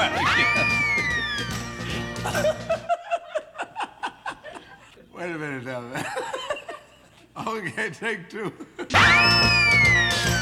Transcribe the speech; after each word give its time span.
Wait 5.12 5.30
a 5.30 5.38
minute 5.38 5.64
now. 5.64 5.84
okay, 7.46 7.90
take 7.90 8.30
two. 8.30 8.50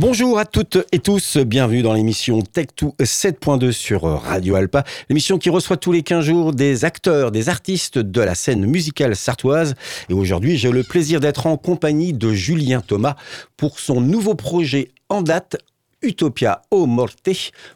Bonjour 0.00 0.38
à 0.38 0.44
toutes 0.44 0.78
et 0.92 1.00
tous, 1.00 1.38
bienvenue 1.38 1.82
dans 1.82 1.92
l'émission 1.92 2.38
Tech2 2.38 2.94
7.2 3.00 3.72
sur 3.72 4.02
Radio 4.02 4.54
Alpa, 4.54 4.84
l'émission 5.08 5.38
qui 5.38 5.50
reçoit 5.50 5.76
tous 5.76 5.90
les 5.90 6.04
15 6.04 6.24
jours 6.24 6.52
des 6.52 6.84
acteurs, 6.84 7.32
des 7.32 7.48
artistes 7.48 7.98
de 7.98 8.20
la 8.20 8.36
scène 8.36 8.64
musicale 8.64 9.16
sartoise. 9.16 9.74
Et 10.08 10.12
aujourd'hui, 10.12 10.56
j'ai 10.56 10.70
le 10.70 10.84
plaisir 10.84 11.18
d'être 11.18 11.48
en 11.48 11.56
compagnie 11.56 12.12
de 12.12 12.32
Julien 12.32 12.80
Thomas 12.80 13.16
pour 13.56 13.80
son 13.80 14.00
nouveau 14.00 14.36
projet 14.36 14.92
en 15.08 15.20
date, 15.20 15.56
Utopia 16.00 16.62
O 16.70 16.86
Morte. 16.86 17.28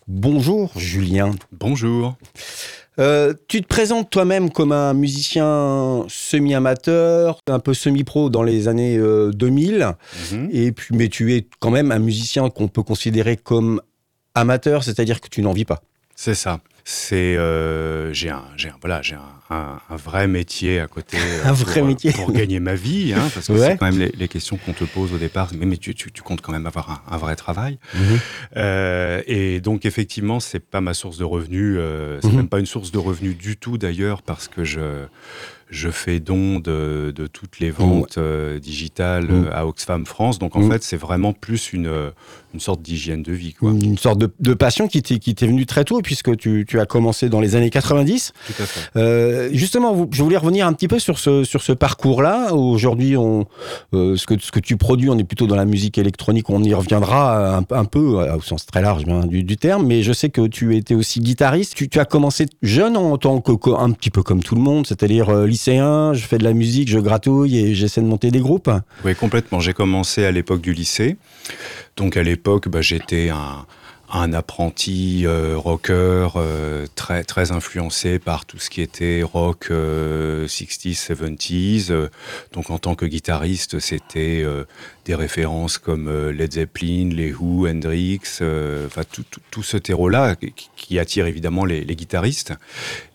Bonjour 0.07 0.71
Julien. 0.77 1.33
Bonjour. 1.51 2.15
Euh, 2.99 3.33
tu 3.49 3.63
te 3.63 3.67
présentes 3.67 4.11
toi-même 4.11 4.51
comme 4.51 4.73
un 4.73 4.93
musicien 4.93 6.05
semi-amateur, 6.09 7.39
un 7.49 7.59
peu 7.59 7.73
semi-pro 7.75 8.29
dans 8.31 8.43
les 8.43 8.69
années 8.69 8.99
2000, 8.99 9.95
Mhm. 10.33 10.49
et 10.53 10.73
puis, 10.73 10.95
mais 10.95 11.09
tu 11.09 11.35
es 11.35 11.47
quand 11.61 11.71
même 11.71 11.91
un 11.93 11.99
musicien 11.99 12.51
qu'on 12.51 12.69
peut 12.69 12.83
considérer 12.83 13.37
comme 13.37 13.81
amateur, 14.35 14.85
c'est-à-dire 14.85 15.21
que 15.21 15.29
tu 15.29 15.41
n'en 15.43 15.53
vis 15.53 15.65
pas. 15.65 15.83
C'est 16.17 16.35
ça. 16.35 16.61
C'est 16.85 17.37
euh, 17.37 18.13
j'ai 18.13 18.31
un 18.31 18.43
j'ai 18.57 18.69
un 18.71 18.77
voilà 18.81 19.03
j'ai 19.03 19.15
un, 19.15 19.21
un, 19.57 19.79
un 19.89 19.97
vrai 19.97 20.27
métier 20.27 20.81
à 20.81 20.89
côté. 20.89 21.17
euh, 21.21 21.45
Un 21.45 21.55
pour, 21.55 21.77
euh, 21.77 21.85
métier. 21.87 22.13
pour 22.13 22.33
gagner 22.33 22.59
ma 22.59 22.75
vie, 22.75 23.13
hein, 23.15 23.31
parce 23.33 23.47
que 23.47 23.53
Ouais. 23.53 23.59
c'est 23.61 23.77
quand 23.77 23.87
même 23.91 23.99
les, 24.01 24.11
les 24.17 24.29
questions 24.29 24.57
qu'on 24.57 24.73
te 24.73 24.85
pose 24.85 25.13
au 25.13 25.19
départ. 25.19 25.51
Mais, 25.57 25.67
mais 25.67 25.77
tu, 25.77 25.95
tu, 25.95 26.11
tu 26.11 26.23
comptes 26.23 26.41
quand 26.41 26.53
même 26.53 26.67
avoir 26.67 26.91
un, 27.09 27.15
un 27.15 27.19
vrai 27.19 27.37
travail. 27.37 27.79
Euh, 28.57 29.23
et 29.27 29.61
donc 29.61 29.85
effectivement, 29.87 30.41
c'est 30.41 30.61
pas 30.61 30.81
ma 30.81 30.95
source 30.95 31.19
de 31.19 31.25
revenus. 31.25 31.77
euh, 31.79 32.19
c'est 32.23 32.29
Mhm. 32.29 32.37
même 32.37 32.49
pas 32.49 32.59
une 32.59 32.67
source 32.67 32.91
de 32.91 32.99
revenus 32.99 33.37
du 33.37 33.57
tout 33.57 33.79
d'ailleurs, 33.79 34.23
parce 34.23 34.49
que 34.49 34.65
je 34.65 34.81
je 35.73 35.89
fais 35.89 36.21
don 36.21 36.61
de, 36.61 37.13
de 37.17 37.27
toutes 37.27 37.59
les 37.59 37.71
ventes 37.71 38.19
euh, 38.19 38.59
digitales 38.61 39.25
Mhm. 39.25 39.45
euh, 39.47 39.51
à 39.53 39.67
Oxfam 39.67 40.05
France. 40.07 40.39
Donc 40.39 40.55
en 40.55 40.61
Mhm. 40.61 40.71
fait, 40.73 40.83
c'est 40.85 40.97
vraiment 40.99 41.33
plus 41.33 41.73
une 41.73 41.87
euh, 41.89 42.11
une 42.55 42.61
sorte 42.61 42.83
d'hygiène 42.83 43.23
de 43.23 43.33
vie, 43.33 43.55
quoi. 43.55 43.71
Une 43.71 43.97
sorte 43.97 44.19
de, 44.19 44.31
de 44.41 44.53
passion 44.53 44.87
qui 44.87 45.01
t'est 45.01 45.47
venue 45.47 45.65
très 45.65 45.85
tôt, 45.85 46.03
puisque 46.03 46.37
tu, 46.37 46.67
tu 46.69 46.79
as 46.81 46.85
commencé 46.85 47.31
dans 47.31 47.41
les 47.41 47.57
années 47.57 47.71
90. 47.71 48.33
Tout 48.47 48.63
à 48.63 48.67
fait. 48.67 48.91
Euh, 48.97 49.49
justement, 49.55 50.07
je 50.13 50.23
voulais 50.23 50.37
revenir 50.37 50.67
un 50.67 50.75
petit 50.75 50.87
peu 50.87 50.99
sur 50.99 51.19
ce, 51.19 51.45
sur 51.45 51.63
ce 51.63 51.73
parcours-là. 51.73 52.53
Aujourd'hui, 52.53 53.17
on, 53.17 53.47
euh, 53.95 54.17
ce, 54.19 54.27
que, 54.27 54.35
ce 54.39 54.53
que 54.53 54.61
tu 54.61 54.77
produis, 54.77 55.09
on 55.09 55.17
est 55.17 55.25
plutôt 55.25 55.47
dans 55.47 55.57
la 55.57 55.65
musique 55.65 55.97
électronique, 55.97 56.51
on 56.51 56.63
y 56.63 56.75
reviendra 56.75 57.57
un, 57.57 57.65
un 57.71 57.85
peu, 57.87 58.01
au 58.31 58.43
sens 58.43 58.67
très 58.67 58.83
large 58.83 59.07
bien, 59.07 59.21
du, 59.25 59.45
du 59.45 59.57
terme, 59.57 59.87
mais 59.87 60.03
je 60.03 60.13
sais 60.13 60.29
que 60.29 60.47
tu 60.47 60.77
étais 60.77 60.95
aussi 60.95 61.21
guitariste. 61.21 61.75
Tu, 61.75 61.89
tu 61.89 62.01
as 62.01 62.05
commencé 62.05 62.45
jeune 62.61 62.99
en 62.99 63.17
tant 63.17 63.41
que, 63.41 63.71
un 63.75 63.93
petit 63.93 64.11
peu 64.11 64.23
comme 64.23 64.43
tout 64.43 64.57
le 64.57 64.61
monde, 64.61 64.87
c'est-à-dire 64.87 65.31
euh, 65.31 65.47
je 65.67 66.25
fais 66.27 66.39
de 66.39 66.45
la 66.45 66.53
musique, 66.53 66.89
je 66.89 66.99
gratouille 66.99 67.59
et 67.59 67.75
j'essaie 67.75 68.01
de 68.01 68.07
monter 68.07 68.31
des 68.31 68.41
groupes. 68.41 68.71
Oui, 69.05 69.15
complètement. 69.15 69.61
J'ai 69.61 69.73
commencé 69.73 70.25
à 70.25 70.31
l'époque 70.31 70.61
du 70.61 70.73
lycée. 70.73 71.17
Donc 71.97 72.17
à 72.17 72.23
l'époque, 72.23 72.69
bah, 72.69 72.81
j'étais 72.81 73.31
un, 73.31 73.67
apprenti 74.35 75.23
euh, 75.25 75.55
rocker 75.57 76.29
euh, 76.37 76.87
très 76.97 77.51
influencé 77.51 78.19
par 78.19 78.45
tout 78.45 78.59
ce 78.59 78.69
qui 78.69 78.83
était 78.83 79.23
rock 79.23 79.69
euh, 79.71 80.47
60s, 80.47 81.07
70s. 81.07 81.91
Euh, 81.91 82.09
donc 82.53 82.69
en 82.69 82.79
tant 82.79 82.95
que 82.95 83.07
guitariste, 83.07 83.79
c'était 83.79 84.45
des 85.07 85.15
références 85.15 85.79
comme 85.79 86.29
Led 86.31 86.53
Zeppelin, 86.53 87.09
les 87.11 87.33
Who, 87.33 87.67
Hendrix, 87.67 88.21
enfin 88.87 89.03
tout, 89.51 89.63
ce 89.63 89.79
terreau-là 89.79 90.37
qui, 90.77 90.99
attire 90.99 91.27
évidemment 91.27 91.65
les 91.65 91.97
guitaristes. 91.97 92.53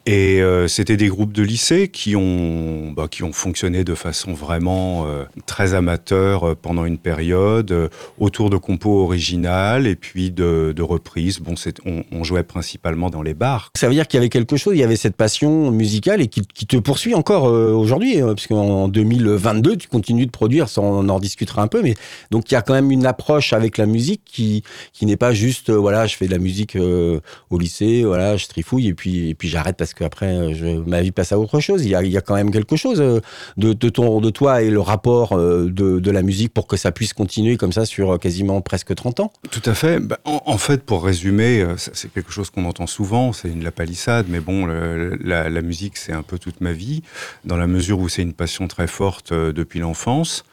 Et 0.09 0.41
euh, 0.41 0.69
c'était 0.69 0.95
des 0.95 1.09
groupes 1.09 1.34
de 1.34 1.44
lycée 1.44 1.90
qui 1.90 2.16
ont, 2.16 2.94
bah, 2.95 3.09
qui 3.12 3.23
ont 3.23 3.34
fonctionné 3.34 3.84
de 3.84 3.94
façon 3.94 4.31
vraiment 4.31 5.06
euh, 5.06 5.25
très 5.45 5.73
amateur 5.73 6.47
euh, 6.47 6.56
pendant 6.56 6.85
une 6.85 6.97
période, 6.97 7.90
autour 8.18 8.50
de 8.50 8.56
compos 8.56 9.03
originales 9.03 9.85
et 9.85 9.97
puis 9.97 10.31
de, 10.31 10.72
de 10.73 10.81
reprises. 10.81 11.40
Bon, 11.41 11.56
on, 11.85 12.23
jouait 12.23 12.44
principalement 12.44 13.09
dans 13.09 13.22
les 13.22 13.34
bars. 13.34 13.69
Ça 13.75 13.88
veut 13.90 13.94
dire 13.94 14.07
qu'il 14.07 14.18
y 14.18 14.22
avait 14.22 14.29
quelque 14.29 14.56
chose, 14.56 14.75
il 14.75 14.79
y 14.79 14.84
avait 14.84 14.95
cette 14.95 15.18
passion 15.18 15.72
musicale 15.72 16.22
et 16.22 16.28
qui, 16.28 16.41
te 16.41 16.78
poursuit 16.78 17.13
encore 17.13 17.44
aujourd'hui, 17.44 18.22
euh, 18.22 18.34
parce 18.34 18.47
qu'en 18.47 18.88
2022, 18.88 19.75
tu 19.75 19.89
continues 19.89 20.25
de 20.25 20.31
produire, 20.31 20.68
on 20.78 21.09
en 21.09 21.16
rediscutera 21.16 21.62
un 21.62 21.68
peu, 21.68 21.81
mais 21.81 21.95
donc 22.31 22.50
il 22.50 22.53
y 22.53 22.57
a 22.57 22.62
quand 22.62 22.74
même 22.74 22.91
une 22.91 23.06
approche 23.06 23.51
avec 23.51 23.78
la 23.78 23.85
musique 23.85 24.22
qui, 24.24 24.63
qui 24.94 25.06
n'est 25.06 25.18
pas 25.18 25.34
juste, 25.34 25.69
voilà, 25.69 26.07
je 26.07 26.16
fais 26.16 26.28
de 26.28 26.31
la 26.31 26.39
musique 26.39 26.78
au 26.78 27.59
lycée, 27.59 28.03
voilà, 28.06 28.38
je 28.38 28.47
trifouille 28.47 28.88
et 28.88 28.94
puis, 28.94 29.29
et 29.29 29.35
puis 29.35 29.50
j'arrête 29.50 29.75
parce 29.75 29.94
qu'après, 29.97 30.27
euh, 30.27 30.83
ma 30.85 31.01
vie 31.01 31.11
passe 31.11 31.31
à 31.31 31.39
autre 31.39 31.59
chose. 31.59 31.83
Il 31.83 31.89
y 31.89 31.95
a, 31.95 32.21
quand 32.21 32.35
même 32.35 32.51
quelque 32.51 32.75
chose 32.75 33.01
euh, 33.01 33.19
de, 33.57 33.73
ton, 33.73 34.21
de 34.21 34.29
toi 34.29 34.61
et 34.61 34.69
le 34.69 34.79
rapport 34.79 35.33
euh, 35.33 35.69
de, 35.69 36.11
la 36.11 36.21
musique 36.21 36.53
pour 36.53 36.67
que 36.67 36.77
ça 36.77 36.91
puisse 36.91 37.13
continuer 37.13 37.57
comme 37.57 37.73
ça 37.73 37.85
sur 37.85 38.17
quasiment 38.19 38.61
presque 38.61 38.95
30 38.95 39.19
ans. 39.19 39.33
Tout 39.51 39.61
à 39.65 39.73
fait. 39.73 39.99
Bah, 39.99 40.19
en, 40.23 40.57
fait, 40.57 40.83
pour 40.83 41.03
résumer, 41.03 41.65
c'est 41.77 42.11
quelque 42.11 42.31
chose 42.31 42.49
qu'on 42.49 42.65
entend 42.65 42.87
souvent, 42.87 43.33
c'est 43.33 43.49
une 43.49 43.63
la 43.63 43.71
palissade, 43.71 44.27
mais 44.29 44.39
bon, 44.39 44.65
la, 44.65 45.61
musique, 45.61 45.97
c'est 45.97 46.13
un 46.13 46.23
peu 46.23 46.39
toute 46.39 46.61
ma 46.61 46.71
vie, 46.71 47.01
dans 47.43 47.57
la 47.57 47.67
mesure 47.67 47.99
où 47.99 48.07
c'est 48.07 48.21
une 48.21 48.33
passion 48.33 48.67
très 48.67 48.87
forte 48.87 49.33
depuis 49.33 49.79
l'enfance. 49.79 50.45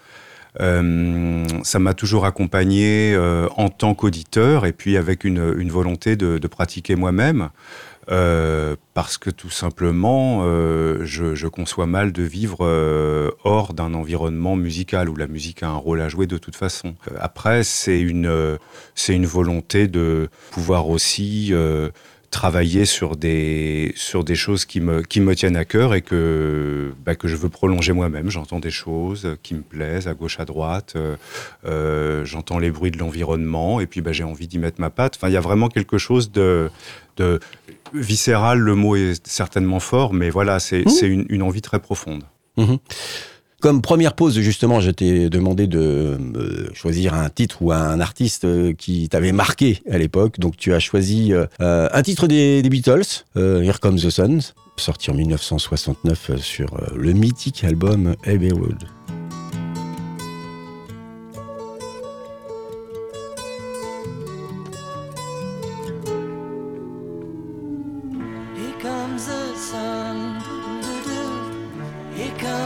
Ça 0.59 1.79
m'a 1.79 1.95
toujours 1.95 2.27
accompagné 2.27 3.17
en 3.57 3.69
tant 3.69 3.95
qu'auditeur 3.95 4.67
et 4.67 4.73
puis 4.73 4.97
avec 4.97 5.25
une, 5.25 5.71
volonté 5.71 6.17
de 6.17 6.47
pratiquer 6.49 6.97
moi-même. 6.97 7.51
Euh, 8.11 8.77
parce 8.95 9.19
que 9.19 9.31
tout 9.31 9.51
simplement, 9.51 10.41
euh, 10.45 11.05
je, 11.05 11.35
je 11.35 11.47
conçois 11.49 11.87
mal 11.87 12.13
de 12.13 12.23
vivre 12.23 12.59
euh, 12.63 13.31
hors 13.45 13.75
d'un 13.75 13.95
environnement 13.95 14.57
musical 14.57 15.09
où 15.09 15.17
la 15.17 15.27
musique 15.27 15.63
a 15.63 15.69
un 15.69 15.77
rôle 15.77 16.01
à 16.01 16.09
jouer 16.09 16.27
de 16.27 16.39
toute 16.39 16.57
façon. 16.57 16.95
Euh, 17.11 17.17
Après, 17.21 17.65
c'est 17.65 18.01
une, 18.01 18.27
euh, 18.27 18.57
c'est 18.95 19.15
une 19.15 19.27
volonté 19.27 19.89
de 19.89 20.29
pouvoir 20.51 20.89
aussi 20.89 21.53
travailler 22.35 22.85
sur 22.85 23.17
des, 23.17 23.93
sur 23.95 24.25
des 24.25 24.35
choses 24.35 24.65
qui 24.65 24.81
me, 24.81 25.03
qui 25.03 25.21
me 25.21 25.35
tiennent 25.37 25.57
à 25.57 25.65
cœur 25.65 25.95
et 25.95 26.03
que, 26.03 26.93
bah, 27.07 27.15
que 27.15 27.29
je 27.29 27.37
veux 27.37 27.49
prolonger 27.49 27.93
moi-même. 27.93 28.29
J'entends 28.29 28.59
des 28.59 28.73
choses 28.73 29.37
qui 29.45 29.55
me 29.55 29.63
plaisent 29.63 30.09
à 30.09 30.15
gauche, 30.15 30.41
à 30.41 30.45
droite. 30.45 30.95
euh, 30.97 31.15
euh, 31.65 32.25
J'entends 32.25 32.59
les 32.59 32.73
bruits 32.73 32.91
de 32.91 32.99
l'environnement 32.99 33.79
et 33.81 33.87
puis 33.87 34.01
bah, 34.01 34.11
j'ai 34.13 34.25
envie 34.25 34.49
d'y 34.49 34.59
mettre 34.59 34.81
ma 34.81 34.91
patte. 34.91 35.15
Enfin, 35.17 35.29
il 35.29 35.33
y 35.35 35.37
a 35.37 35.41
vraiment 35.41 35.69
quelque 35.69 35.97
chose 35.97 36.33
de, 36.33 36.71
de 37.19 37.39
viscéral. 37.95 38.59
Le 38.59 38.75
mot 38.75 38.97
est 38.97 39.25
certainement 39.27 39.81
fort, 39.81 40.13
mais 40.13 40.29
voilà, 40.31 40.59
c'est 40.59 40.85
Mmh. 40.85 41.07
une, 41.07 41.27
une 41.29 41.43
envie 41.43 41.63
très 41.63 41.79
profonde. 41.79 42.25
Mhm. 42.57 42.79
Comme 43.61 43.81
première 43.81 44.15
pause, 44.15 44.39
justement, 44.41 44.81
je 44.81 44.91
t'ai 44.91 45.31
demandé 45.31 45.67
de 45.67 45.79
euh, 45.79 46.69
choisir 46.75 47.15
un 47.15 47.29
titre 47.31 47.63
ou 47.63 47.73
un 47.73 48.01
artiste 48.01 48.45
euh, 48.45 48.75
qui 48.75 49.09
t'avait 49.09 49.33
marqué 49.33 49.83
à 49.91 49.97
l'époque. 49.97 50.39
Donc, 50.39 50.57
tu 50.57 50.75
as 50.75 50.81
choisi 50.81 51.33
euh, 51.33 51.47
un 51.61 52.03
titre 52.03 52.27
des, 52.27 52.63
Beatles, 52.63 53.25
Here 53.37 53.81
Comes 53.81 54.01
the 54.01 54.11
Sun, 54.11 54.41
sorti 54.77 55.11
en 55.11 55.15
1969 55.15 56.31
euh, 56.31 56.37
sur 56.39 56.77
le 56.95 57.13
mythique 57.13 57.65
album 57.65 58.15
Abbey 58.27 58.51
Road. 58.53 58.94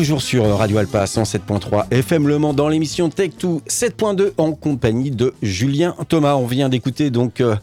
Toujours 0.00 0.22
sur 0.22 0.56
Radio 0.56 0.78
Alpa 0.78 1.04
107.3 1.04 1.88
FM 1.90 2.26
Le 2.26 2.38
Mans 2.38 2.54
dans 2.54 2.70
l'émission 2.70 3.10
Tech 3.10 3.32
2 3.38 3.48
7.2 3.68 4.30
en 4.38 4.52
compagnie 4.52 5.10
de 5.10 5.34
Julien 5.42 5.94
Thomas. 6.08 6.36
On 6.36 6.46
vient 6.46 6.70
d'écouter 6.70 7.10
donc 7.10 7.42
euh, 7.42 7.54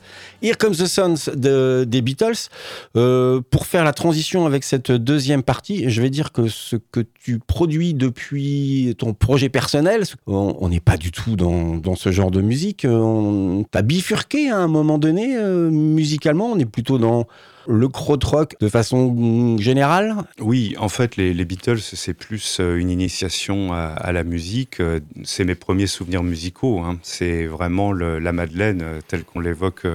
Here 0.44 0.56
Comes 0.56 0.76
the 0.76 0.86
Sons 0.86 1.32
de, 1.34 1.84
des 1.88 2.04
Beatles. 2.04 2.50
Euh, 2.96 3.42
pour 3.50 3.66
faire 3.66 3.84
la 3.84 3.92
transition 3.92 4.46
avec 4.46 4.66
cette 4.66 4.92
deuxième 4.92 5.42
partie, 5.42 5.90
je 5.90 6.00
vais 6.00 6.12
dire 6.12 6.32
que 6.32 6.48
ce 6.48 6.76
que 6.76 7.00
tu 7.20 7.40
produis 7.40 7.96
depuis 7.96 8.94
ton 9.00 9.16
projet 9.16 9.50
personnel, 9.50 10.04
on 10.28 10.70
n'est 10.70 10.80
pas 10.80 10.98
du 10.98 11.10
tout 11.10 11.36
dans, 11.36 11.76
dans 11.78 11.96
ce 11.96 12.12
genre 12.12 12.30
de 12.30 12.42
musique. 12.42 12.86
On 12.88 13.66
t'a 13.72 13.82
bifurqué 13.82 14.52
à 14.52 14.58
un 14.58 14.68
moment 14.68 15.00
donné 15.00 15.36
euh, 15.38 15.72
musicalement. 15.72 16.52
On 16.52 16.60
est 16.60 16.66
plutôt 16.66 17.00
dans 17.00 17.26
le 17.68 17.88
krautrock 17.90 18.56
de 18.60 18.70
façon 18.70 19.58
générale? 19.58 20.16
Oui, 20.40 20.76
en 20.80 20.90
fait, 20.90 21.16
les, 21.18 21.34
les 21.34 21.46
Beatles, 21.46 21.80
c'est 21.80 22.14
plus 22.14 22.60
euh, 22.60 22.78
une 22.78 22.90
initiation 22.90 23.74
à, 23.74 24.12
la 24.12 24.24
musique. 24.24 24.80
Euh, 24.80 25.00
C'est 25.24 25.44
mes 25.44 25.56
premiers 25.56 25.88
souvenirs 25.88 26.24
musicaux. 26.24 26.80
hein. 26.80 26.98
C'est 27.04 27.46
vraiment 27.46 27.92
la 27.94 28.32
Madeleine, 28.32 28.82
euh, 28.84 29.00
telle 29.08 29.24
qu'on 29.24 29.40
l'évoque 29.40 29.86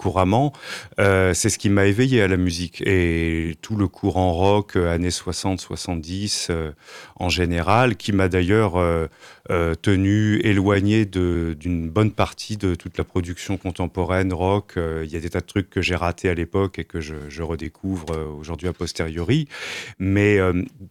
couramment. 0.00 0.52
Euh, 0.98 1.34
c'est 1.34 1.50
ce 1.50 1.58
qui 1.58 1.68
m'a 1.68 1.84
éveillé 1.84 2.22
à 2.22 2.28
la 2.28 2.38
musique. 2.38 2.82
Et 2.86 3.56
tout 3.60 3.76
le 3.76 3.86
courant 3.86 4.32
rock, 4.32 4.76
euh, 4.76 4.90
années 4.94 5.10
60, 5.10 5.60
70, 5.60 6.48
euh, 6.48 6.72
en 7.16 7.28
général, 7.28 7.96
qui 7.96 8.12
m'a 8.12 8.28
d'ailleurs 8.30 8.78
euh, 8.78 9.08
tenu 9.82 10.38
éloigné 10.42 11.04
d'une 11.04 11.90
bonne 11.90 12.12
partie 12.12 12.56
de 12.56 12.74
toute 12.74 12.96
la 12.96 13.04
production 13.04 13.58
contemporaine 13.58 14.32
rock. 14.32 14.74
Il 14.76 15.10
y 15.10 15.16
a 15.16 15.20
des 15.20 15.28
tas 15.30 15.40
de 15.40 15.46
trucs 15.46 15.68
que 15.68 15.82
j'ai 15.82 15.96
ratés 15.96 16.28
à 16.30 16.34
l'époque 16.34 16.78
et 16.78 16.84
que 16.84 17.00
je, 17.00 17.42
redécouvre 17.42 18.06
aujourd'hui 18.38 18.68
a 18.68 18.72
posteriori. 18.72 19.48
Mais 19.98 20.38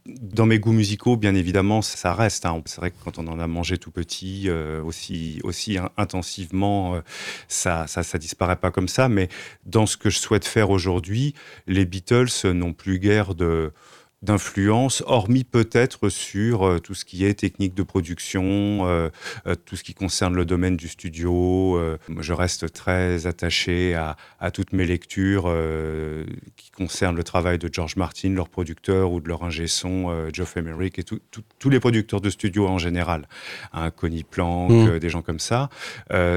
dans 0.05 0.45
mes 0.45 0.59
goûts 0.59 0.73
musicaux, 0.73 1.15
bien 1.15 1.35
évidemment, 1.35 1.81
ça 1.81 2.13
reste. 2.13 2.45
hein. 2.45 2.61
C'est 2.65 2.81
vrai 2.81 2.91
que 2.91 2.97
quand 3.03 3.17
on 3.17 3.27
en 3.27 3.39
a 3.39 3.47
mangé 3.47 3.77
tout 3.77 3.91
petit, 3.91 4.49
aussi, 4.85 5.39
aussi 5.43 5.77
in- 5.77 5.89
intensivement, 5.95 6.99
ça, 7.47 7.87
ça, 7.87 8.03
ça 8.03 8.17
disparaît 8.17 8.57
pas 8.57 8.71
comme 8.71 8.89
ça. 8.89 8.98
Mais 9.07 9.29
dans 9.65 9.85
ce 9.85 9.95
que 9.95 10.09
je 10.09 10.19
souhaite 10.19 10.45
faire 10.45 10.69
aujourd'hui, 10.71 11.35
les 11.67 11.85
Beatles 11.85 12.51
n'ont 12.53 12.73
plus 12.73 12.99
guère 12.99 13.35
de 13.35 13.71
d'influence, 14.21 15.01
hormis 15.07 15.43
peut-être 15.45 16.09
sur 16.09 16.63
euh, 16.67 16.79
tout 16.79 16.93
ce 16.93 17.05
qui 17.05 17.23
est 17.25 17.33
technique 17.33 17.73
de 17.73 17.83
production, 17.83 18.85
euh, 18.85 19.09
euh, 19.47 19.55
tout 19.65 19.75
ce 19.77 19.83
qui 19.83 19.93
concerne 19.93 20.35
le 20.35 20.45
domaine 20.45 20.75
du 20.75 20.87
studio. 20.89 21.77
euh, 21.77 21.97
je 22.19 22.33
reste 22.33 22.71
très 22.73 23.27
attaché 23.27 23.95
à, 23.95 24.17
à 24.39 24.51
toutes 24.51 24.73
mes 24.73 24.85
lectures 24.85 25.45
euh, 25.47 26.25
qui 26.57 26.69
concernent 26.71 27.15
le 27.15 27.23
travail 27.23 27.57
de 27.57 27.69
George 27.71 27.95
Martin, 27.95 28.29
leur 28.33 28.49
producteur, 28.49 29.11
ou 29.13 29.21
de 29.21 29.27
leur 29.29 29.43
ingé 29.43 29.67
son, 29.67 30.29
Geoff 30.33 30.57
Emerick, 30.57 30.99
et 30.99 31.03
tout- 31.03 31.19
tout- 31.31 31.43
tous 31.57 31.69
les 31.69 31.79
producteurs 31.79 32.21
de 32.21 32.29
studio 32.29 32.67
en 32.67 32.77
général. 32.77 33.27
Hein, 33.73 33.89
Connie 33.91 34.23
Plank, 34.23 34.71
Mm. 34.71 34.87
euh, 34.87 34.99
des 34.99 35.09
gens 35.09 35.21
comme 35.21 35.39
ça. 35.39 35.69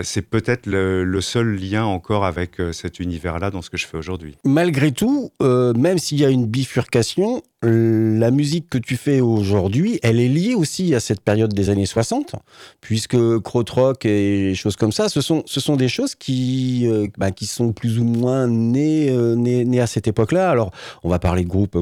C'est 0.03 0.23
peut-être 0.23 0.67
le, 0.67 1.05
le 1.05 1.21
seul 1.21 1.55
lien 1.57 1.85
encore 1.85 2.25
avec 2.25 2.57
cet 2.73 3.01
univers-là 3.01 3.51
dans 3.51 3.63
ce 3.63 3.71
que 3.71 3.77
je 3.77 3.87
fais 3.87 3.99
aujourd'hui. 3.99 4.37
Malgré 4.45 4.93
tout, 4.93 5.33
même 5.41 5.99
s'il 5.99 6.19
y 6.21 6.25
a 6.25 6.29
une 6.31 6.47
bifurcation, 6.47 7.43
la 7.73 8.31
musique 8.31 8.69
que 8.69 8.79
tu 8.79 8.97
fais 8.97 9.21
aujourd'hui, 9.21 9.99
elle 10.03 10.21
est 10.21 10.29
liée 10.29 10.55
aussi 10.55 10.95
à 10.95 11.01
cette 11.01 11.21
période 11.21 11.53
des 11.53 11.71
années 11.71 11.87
60, 11.87 12.35
puisque 12.81 13.39
krautrock 13.41 14.05
et 14.07 14.55
choses 14.55 14.77
comme 14.77 14.93
ça, 14.93 15.09
ce 15.09 15.21
sont, 15.21 15.43
ce 15.47 15.61
sont 15.61 15.77
des 15.77 15.89
choses 15.89 16.15
qui, 16.15 16.87
euh, 16.87 17.07
bah, 17.19 17.31
qui 17.31 17.47
sont 17.47 17.73
plus 17.73 17.99
ou 17.99 18.05
moins 18.05 18.47
nées, 18.47 19.11
euh, 19.11 19.35
nées, 19.35 19.81
à 19.81 19.87
cette 19.87 20.09
époque-là. 20.09 20.51
Alors, 20.51 20.71
on 21.03 21.09
va 21.09 21.19
parler 21.19 21.45
de 21.45 21.49
groupes 21.49 21.77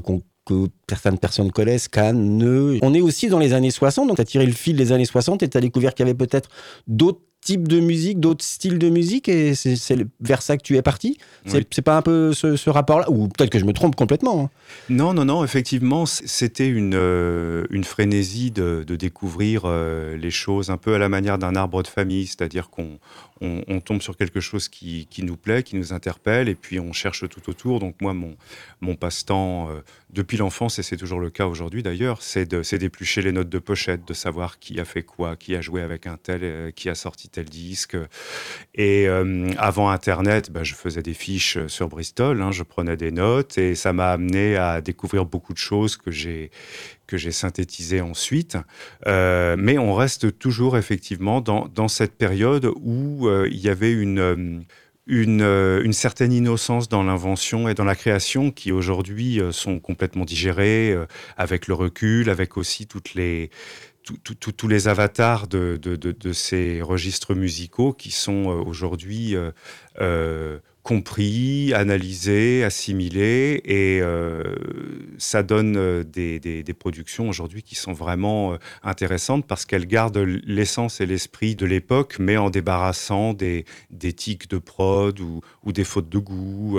que 0.46 0.68
certaines 0.88 1.18
personnes 1.18 1.52
connaissent, 1.52 1.88
Cannes, 1.88 2.38
Neu. 2.38 2.78
On 2.82 2.94
est 2.94 3.00
aussi 3.00 3.28
dans 3.28 3.38
les 3.38 3.52
années 3.52 3.70
60, 3.70 4.08
donc 4.08 4.16
tu 4.16 4.22
as 4.22 4.24
tiré 4.24 4.46
le 4.46 4.52
fil 4.52 4.76
des 4.76 4.92
années 4.92 5.04
60 5.04 5.42
et 5.42 5.48
tu 5.48 5.56
as 5.56 5.60
découvert 5.60 5.94
qu'il 5.94 6.06
y 6.06 6.08
avait 6.08 6.16
peut-être 6.16 6.48
d'autres 6.86 7.20
types 7.42 7.66
de 7.68 7.80
musique, 7.80 8.20
d'autres 8.20 8.44
styles 8.44 8.78
de 8.78 8.88
musique, 8.90 9.28
et 9.28 9.54
c'est 9.54 9.74
vers 10.20 10.42
ça 10.42 10.56
que 10.56 10.62
tu 10.62 10.76
es 10.76 10.82
parti? 10.82 11.16
C'est 11.46 11.58
Oui. 11.58 11.66
c'est 11.70 11.82
pas 11.82 11.96
un 11.96 12.02
peu 12.02 12.32
ce, 12.34 12.56
ce 12.56 12.68
rapport-là? 12.70 13.10
Ou 13.10 13.28
peut-être 13.28 13.50
que 13.50 13.58
je 13.58 13.64
me 13.64 13.72
trompe 13.72 13.96
complètement. 13.96 14.42
hein. 14.44 14.50
Non, 14.90 15.14
non, 15.14 15.24
non, 15.24 15.42
effectivement, 15.44 16.04
c'était 16.06 16.68
une, 16.68 16.94
euh, 16.94 17.64
une 17.70 17.84
frénésie 17.84 18.50
de, 18.50 18.84
de 18.86 18.96
découvrir 18.96 19.62
euh, 19.64 20.16
les 20.16 20.30
choses 20.30 20.70
un 20.70 20.76
peu 20.76 20.94
à 20.94 20.98
la 20.98 21.08
manière 21.08 21.38
d'un 21.38 21.56
arbre 21.56 21.82
de 21.82 21.88
famille, 21.88 22.26
c'est-à-dire 22.26 22.68
qu'on 22.70 22.98
on, 23.42 23.80
tombe 23.80 24.02
sur 24.02 24.16
quelque 24.16 24.40
chose 24.40 24.68
qui, 24.68 25.06
qui 25.08 25.22
nous 25.22 25.36
plaît, 25.36 25.62
qui 25.62 25.76
nous 25.76 25.94
interpelle, 25.94 26.48
et 26.48 26.54
puis 26.54 26.78
on 26.78 26.92
cherche 26.92 27.26
tout 27.28 27.48
autour. 27.48 27.80
Donc 27.80 27.96
moi, 28.02 28.12
mon, 28.12 28.36
mon 28.82 28.96
passe-temps, 28.96 29.70
euh, 29.70 29.80
depuis 30.10 30.36
l'enfance, 30.36 30.78
et 30.78 30.82
c'est 30.82 30.96
toujours 30.96 31.20
le 31.20 31.30
cas 31.30 31.46
aujourd'hui 31.46 31.82
d'ailleurs, 31.82 32.20
c'est 32.20 32.46
d'éplucher 32.46 33.22
les 33.22 33.32
notes 33.32 33.48
de 33.48 33.58
pochette, 33.58 34.06
de 34.06 34.12
savoir 34.12 34.58
qui 34.58 34.78
a 34.78 34.84
fait 34.84 35.02
quoi, 35.02 35.36
qui 35.36 35.56
a 35.56 35.62
joué 35.62 35.80
avec 35.80 36.06
un 36.06 36.18
tel, 36.18 36.40
euh, 36.42 36.70
qui 36.70 36.90
a 36.90 36.94
sorti 36.94 37.28
tel 37.30 37.46
disque. 37.46 37.96
Et 38.74 39.08
euh, 39.08 39.50
avant 39.56 39.88
Internet, 39.88 40.50
bah, 40.50 40.62
je 40.62 40.74
faisais 40.74 41.02
des 41.02 41.14
fiches 41.14 41.66
sur 41.68 41.88
Bristol, 41.88 42.42
hein, 42.42 42.52
je 42.52 42.62
prenais 42.62 42.96
des 42.96 43.10
notes 43.10 43.56
et 43.56 43.74
ça 43.74 43.92
m'a 43.94 44.10
amené 44.10 44.56
à 44.56 44.80
découvrir 44.82 45.24
beaucoup 45.24 45.54
de 45.54 45.58
choses 45.58 45.96
que 45.96 46.10
j'ai 46.10 46.50
que 47.10 47.18
j'ai 47.18 47.32
synthétisées 47.32 48.00
ensuite. 48.00 48.56
Euh, 49.06 49.56
mais 49.58 49.76
on 49.78 49.94
reste 49.94 50.38
toujours 50.38 50.78
effectivement 50.78 51.40
dans, 51.40 51.88
cette 51.88 52.16
période 52.16 52.70
où 52.80 53.26
euh, 53.26 53.48
il 53.50 53.58
y 53.58 53.68
avait 53.68 53.92
une 53.92 54.20
euh, 54.20 55.82
une, 55.82 55.92
certaine 55.92 56.32
innocence 56.32 56.88
dans 56.88 57.02
l'invention 57.02 57.68
et 57.68 57.74
dans 57.74 57.84
la 57.84 57.96
création 57.96 58.52
qui 58.52 58.70
aujourd'hui 58.70 59.40
sont 59.50 59.80
complètement 59.80 60.24
digérées 60.24 60.96
avec 61.36 61.66
le 61.66 61.74
recul, 61.74 62.30
avec 62.30 62.56
aussi 62.56 62.86
toutes 62.86 63.14
les 63.14 63.50
tous 64.04 64.68
les 64.68 64.86
avatars 64.86 65.48
de, 65.48 66.32
ces 66.32 66.80
registres 66.80 67.34
musicaux 67.34 67.92
qui 67.92 68.12
sont 68.12 68.44
aujourd'hui 68.44 69.34
compris, 70.82 71.72
analysés, 71.74 72.64
assimilés, 72.64 73.60
et 73.64 74.00
euh, 74.00 74.42
ça 75.18 75.42
donne 75.42 75.76
euh, 75.76 76.04
des, 76.04 76.40
des- 76.40 76.62
productions 76.74 77.28
aujourd'hui 77.28 77.62
qui 77.62 77.74
sont 77.74 77.92
vraiment 77.92 78.54
euh, 78.54 78.56
intéressantes 78.82 79.46
parce 79.46 79.66
qu'elles 79.66 79.86
gardent 79.86 80.16
l'essence 80.18 81.00
et 81.00 81.06
l'esprit 81.06 81.54
de 81.56 81.66
l'époque, 81.66 82.16
mais 82.18 82.36
en 82.38 82.48
débarrassant 82.48 83.34
des, 83.34 83.66
des 83.90 84.12
tics 84.14 84.48
de 84.48 84.58
prod 84.58 85.20
ou, 85.20 85.42
ou 85.64 85.72
des 85.72 85.84
fautes 85.84 86.08
de 86.08 86.18
goût. 86.18 86.78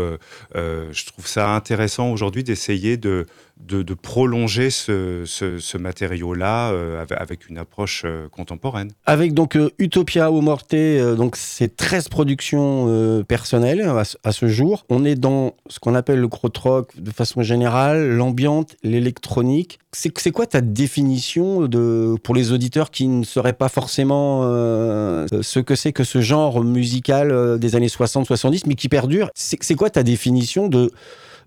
Je 0.55 1.05
trouve 1.05 1.27
ça 1.27 1.53
intéressant 1.53 2.11
aujourd'hui 2.11 2.43
d'essayer 2.43 2.97
de, 2.97 3.27
de, 3.67 3.93
prolonger 3.93 4.69
ce, 4.69 5.77
matériau-là 5.77 6.71
euh, 6.71 7.03
avec, 7.17 7.49
une 7.49 7.57
approche 7.57 8.03
euh, 8.05 8.27
contemporaine. 8.29 8.91
Avec 9.05 9.33
donc 9.33 9.55
euh, 9.55 9.69
Utopia 9.79 10.31
au 10.31 10.41
Morte, 10.41 10.73
donc 10.73 11.35
c'est 11.35 11.75
13 11.75 12.09
productions 12.09 13.23
personnelles 13.27 13.81
à, 13.81 14.03
ce- 14.03 14.17
à 14.23 14.31
ce 14.31 14.47
jour. 14.47 14.85
On 14.89 15.03
est 15.05 15.15
dans 15.15 15.53
ce 15.67 15.79
qu'on 15.79 15.95
appelle 15.95 16.19
le 16.19 16.27
krautrock 16.27 16.99
de 16.99 17.11
façon 17.11 17.41
générale, 17.41 18.09
l'ambiante, 18.09 18.75
l'électronique. 18.83 19.79
C'est 19.93 20.31
quoi 20.31 20.45
ta 20.45 20.61
définition 20.61 21.67
de 21.67 22.15
pour 22.23 22.35
les 22.35 22.51
auditeurs 22.53 22.91
qui 22.91 23.07
ne 23.07 23.23
sauraient 23.23 23.51
pas 23.53 23.67
forcément 23.69 24.43
ce 24.43 25.59
que 25.59 25.75
c'est 25.75 25.91
que 25.91 26.03
ce 26.05 26.21
genre 26.21 26.63
musical 26.63 27.59
des 27.59 27.75
années 27.75 27.87
60-70 27.87 28.61
mais 28.67 28.75
qui 28.75 28.87
perdure 28.87 29.29
c'est 29.35 29.75
quoi 29.75 29.89
ta 29.89 30.03
définition 30.03 30.67
de 30.69 30.91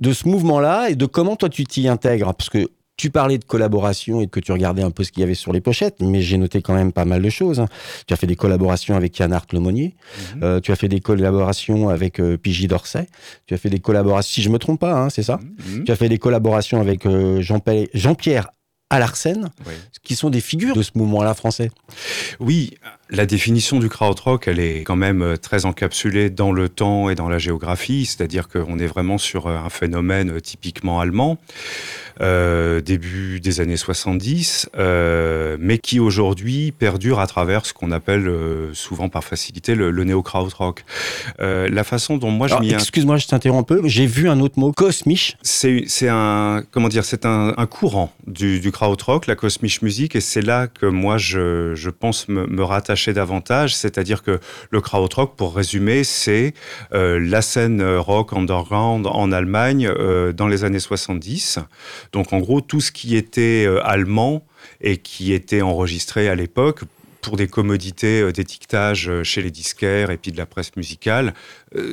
de 0.01 0.13
ce 0.13 0.29
mouvement-là 0.29 0.89
et 0.91 0.95
de 0.97 1.07
comment 1.07 1.37
toi 1.37 1.49
tu 1.49 1.65
t'y 1.65 1.89
intègres? 1.89 2.35
Parce 2.35 2.51
que 2.51 2.69
tu 2.97 3.11
parlais 3.11 3.39
de 3.39 3.45
collaboration 3.45 4.21
et 4.21 4.29
que 4.29 4.39
tu 4.39 4.53
regardais 4.53 4.83
un 4.83 4.93
peu 4.93 5.03
ce 5.03 5.11
qu'il 5.11 5.21
y 5.23 5.25
avait 5.25 5.35
sur 5.35 5.53
les 5.53 5.61
pochettes, 5.61 5.97
mais 6.01 6.21
j'ai 6.23 6.37
noté 6.39 6.63
quand 6.63 6.75
même 6.75 6.93
pas 6.93 7.05
mal 7.05 7.23
de 7.23 7.29
choses. 7.29 7.59
hein. 7.59 7.67
Tu 8.07 8.15
as 8.15 8.17
fait 8.17 8.29
des 8.29 8.37
collaborations 8.37 8.95
avec 8.95 9.19
Yann 9.19 9.33
Hart 9.33 9.53
Lemonnier, 9.53 9.97
euh, 10.45 10.61
tu 10.61 10.71
as 10.71 10.77
fait 10.77 10.87
des 10.89 11.01
collaborations 11.01 11.89
avec 11.89 12.21
euh, 12.21 12.37
Pigi 12.37 12.69
d'Orsay, 12.69 13.09
tu 13.47 13.55
as 13.55 13.57
fait 13.59 13.69
des 13.71 13.81
collaborations, 13.81 14.33
si 14.35 14.43
je 14.43 14.49
me 14.49 14.59
trompe 14.59 14.79
pas, 14.79 14.93
hein, 14.95 15.11
c'est 15.11 15.25
ça? 15.25 15.41
Mhm. 15.73 15.83
Tu 15.85 15.91
as 15.91 15.97
fait 15.97 16.09
des 16.09 16.19
collaborations 16.19 16.81
avec 16.81 17.05
euh, 17.05 17.41
Jean-Pierre 17.43 18.49
Alarsen, 18.91 19.51
Oui. 19.67 19.73
qui 20.05 20.15
sont 20.15 20.31
des 20.31 20.41
figures 20.41 20.77
de 20.77 20.83
ce 20.83 20.93
mouvement-là 20.95 21.35
français. 21.35 21.73
Oui, 22.39 22.75
la 23.11 23.27
définition 23.27 23.79
du 23.79 23.89
krautrock, 23.89 24.49
elle 24.49 24.59
est 24.59 24.81
quand 24.81 24.97
même 24.97 25.23
euh, 25.23 25.37
très 25.37 25.67
encapsulée 25.67 26.31
dans 26.31 26.53
le 26.53 26.71
temps 26.71 27.11
et 27.11 27.15
dans 27.15 27.29
la 27.29 27.39
géographie, 27.39 28.07
c'est-à-dire 28.07 28.49
qu'on 28.49 28.79
est 28.79 28.87
vraiment 28.87 29.19
sur 29.19 29.47
euh, 29.47 29.59
un 29.59 29.69
phénomène 29.69 30.31
euh, 30.31 30.41
typiquement 30.41 31.01
allemand, 31.01 31.39
euh, 32.21 32.81
début 32.81 33.41
des 33.41 33.61
années 33.61 33.77
70, 33.77 34.71
euh, 34.79 35.57
mais 35.61 35.79
qui 35.79 36.01
aujourd'hui 36.01 36.73
perdure 36.73 37.21
à 37.21 37.27
travers 37.27 37.67
ce 37.67 37.75
qu'on 37.75 37.91
appelle 37.93 38.27
euh, 38.27 38.73
souvent 38.73 39.11
par 39.11 39.23
facilité 39.23 39.75
le, 39.75 39.91
le 39.91 40.05
néo-krautrock. 40.05 40.85
La 41.39 41.85
façon 41.85 42.17
dont 42.17 42.31
moi 42.31 42.49
je 42.49 42.55
m'y 42.57 42.73
Excuse-moi, 42.73 43.17
je 43.19 43.27
t'interromps 43.27 43.61
un 43.61 43.77
peu, 43.77 43.83
j'ai 43.85 44.07
vu 44.07 44.29
un 44.29 44.41
autre 44.41 44.59
mot, 44.59 44.73
cosmiche. 44.73 45.37
c'est 45.43 46.09
un 46.09 46.63
comment 46.71 46.89
dire 46.89 47.05
c'est 47.05 47.27
un, 47.27 47.55
un 47.57 47.67
courant 47.67 48.13
du, 48.27 48.61
du 48.61 48.73
krautrock, 48.73 49.27
la 49.27 49.37
cosmic 49.37 49.83
music, 49.83 50.17
et 50.17 50.21
c'est 50.21 50.43
là 50.43 50.69
que 50.69 50.87
moi 50.87 51.19
je, 51.19 51.75
je 51.75 51.91
pense 51.91 52.29
me, 52.29 52.47
me 52.47 52.63
rattacher 52.63 52.94
davantage, 53.13 53.75
c'est-à-dire 53.75 54.23
que 54.23 54.41
le 54.71 54.81
krautrock, 54.81 55.37
pour 55.37 55.55
résumer, 55.55 56.05
c'est 56.05 56.55
euh, 56.93 57.19
la 57.21 57.43
scène 57.43 57.81
euh, 57.81 58.01
rock 58.01 58.33
underground 58.33 59.07
en 59.07 59.33
Allemagne 59.33 59.87
euh, 59.87 60.33
dans 60.33 60.49
les 60.49 60.65
années 60.65 60.81
70. 60.81 61.59
Donc 62.13 62.33
en 62.33 62.39
gros, 62.39 62.61
tout 62.61 62.81
ce 62.81 62.93
qui 62.93 63.17
était 63.17 63.69
allemand 63.83 64.47
et 64.81 64.99
qui 64.99 65.33
était 65.33 65.63
enregistré 65.63 66.29
à 66.29 66.35
l'époque 66.35 66.83
pour 67.21 67.37
des 67.37 67.49
commodités 67.49 68.33
d'étiquetage 68.33 69.11
chez 69.23 69.41
les 69.41 69.51
disquaires 69.51 70.11
et 70.11 70.19
puis 70.19 70.31
de 70.31 70.37
la 70.37 70.45
presse 70.45 70.77
musicale, 70.77 71.33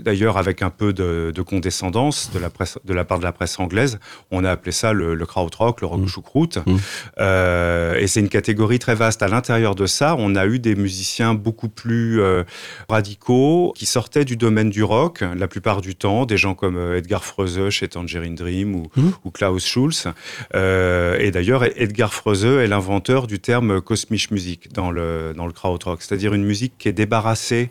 d'ailleurs 0.02 0.38
avec 0.38 0.62
un 0.62 0.70
peu 0.70 0.94
de, 0.94 1.32
de 1.34 1.42
condescendance 1.42 2.32
de 2.34 2.40
la, 2.40 2.50
presse, 2.50 2.78
de 2.86 2.94
la 2.94 3.04
part 3.06 3.20
de 3.20 3.24
la 3.24 3.32
presse 3.32 3.60
anglaise, 3.60 4.00
on 4.32 4.44
a 4.44 4.52
appelé 4.52 4.72
ça 4.72 4.94
le, 4.94 5.16
le 5.16 5.26
krautrock, 5.26 5.82
le 5.82 5.88
rock 5.88 6.02
Mmh. 6.02 6.08
choucroute. 6.08 6.58
Mmh. 6.66 6.76
Euh, 7.20 7.96
et 7.96 8.08
c'est 8.08 8.20
une 8.22 8.30
catégorie 8.30 8.80
très 8.80 8.96
vaste. 8.96 9.22
À 9.22 9.28
l'intérieur 9.28 9.76
de 9.76 9.86
ça, 9.86 10.16
on 10.18 10.36
a 10.36 10.46
eu 10.48 10.58
des 10.60 10.76
musiciens 10.76 11.34
beaucoup 11.36 11.70
plus 11.70 12.22
euh, 12.22 12.44
radicaux 12.90 13.74
qui 13.76 13.86
sortaient 13.86 14.26
du 14.26 14.36
domaine 14.38 14.70
du 14.70 14.84
rock, 14.84 15.24
la 15.38 15.48
plupart 15.48 15.82
du 15.82 15.96
temps, 15.96 16.26
des 16.26 16.38
gens 16.38 16.56
comme 16.56 16.78
euh, 16.78 16.98
Edgar 16.98 17.24
Froese 17.24 17.70
chez 17.70 17.88
Tangerine 17.88 18.36
Dream 18.36 18.76
ou, 18.76 18.88
Mmh. 18.96 19.10
ou 19.24 19.32
Klaus 19.32 19.66
Schulz. 19.66 20.08
Euh, 20.56 21.18
et 21.20 21.32
d'ailleurs, 21.32 21.64
Edgar 21.80 22.14
Froese 22.14 22.44
est 22.46 22.68
l'inventeur 22.68 23.28
du 23.28 23.40
terme 23.40 23.80
Kosmisch 23.82 24.32
Musik 24.32 24.74
dans 24.74 24.92
le, 24.92 25.34
dans 25.36 25.46
le 25.46 25.54
krautrock, 25.54 26.02
c'est-à-dire 26.02 26.34
une 26.34 26.44
musique 26.44 26.74
qui 26.78 26.90
est 26.90 26.94
débarrassée 26.94 27.70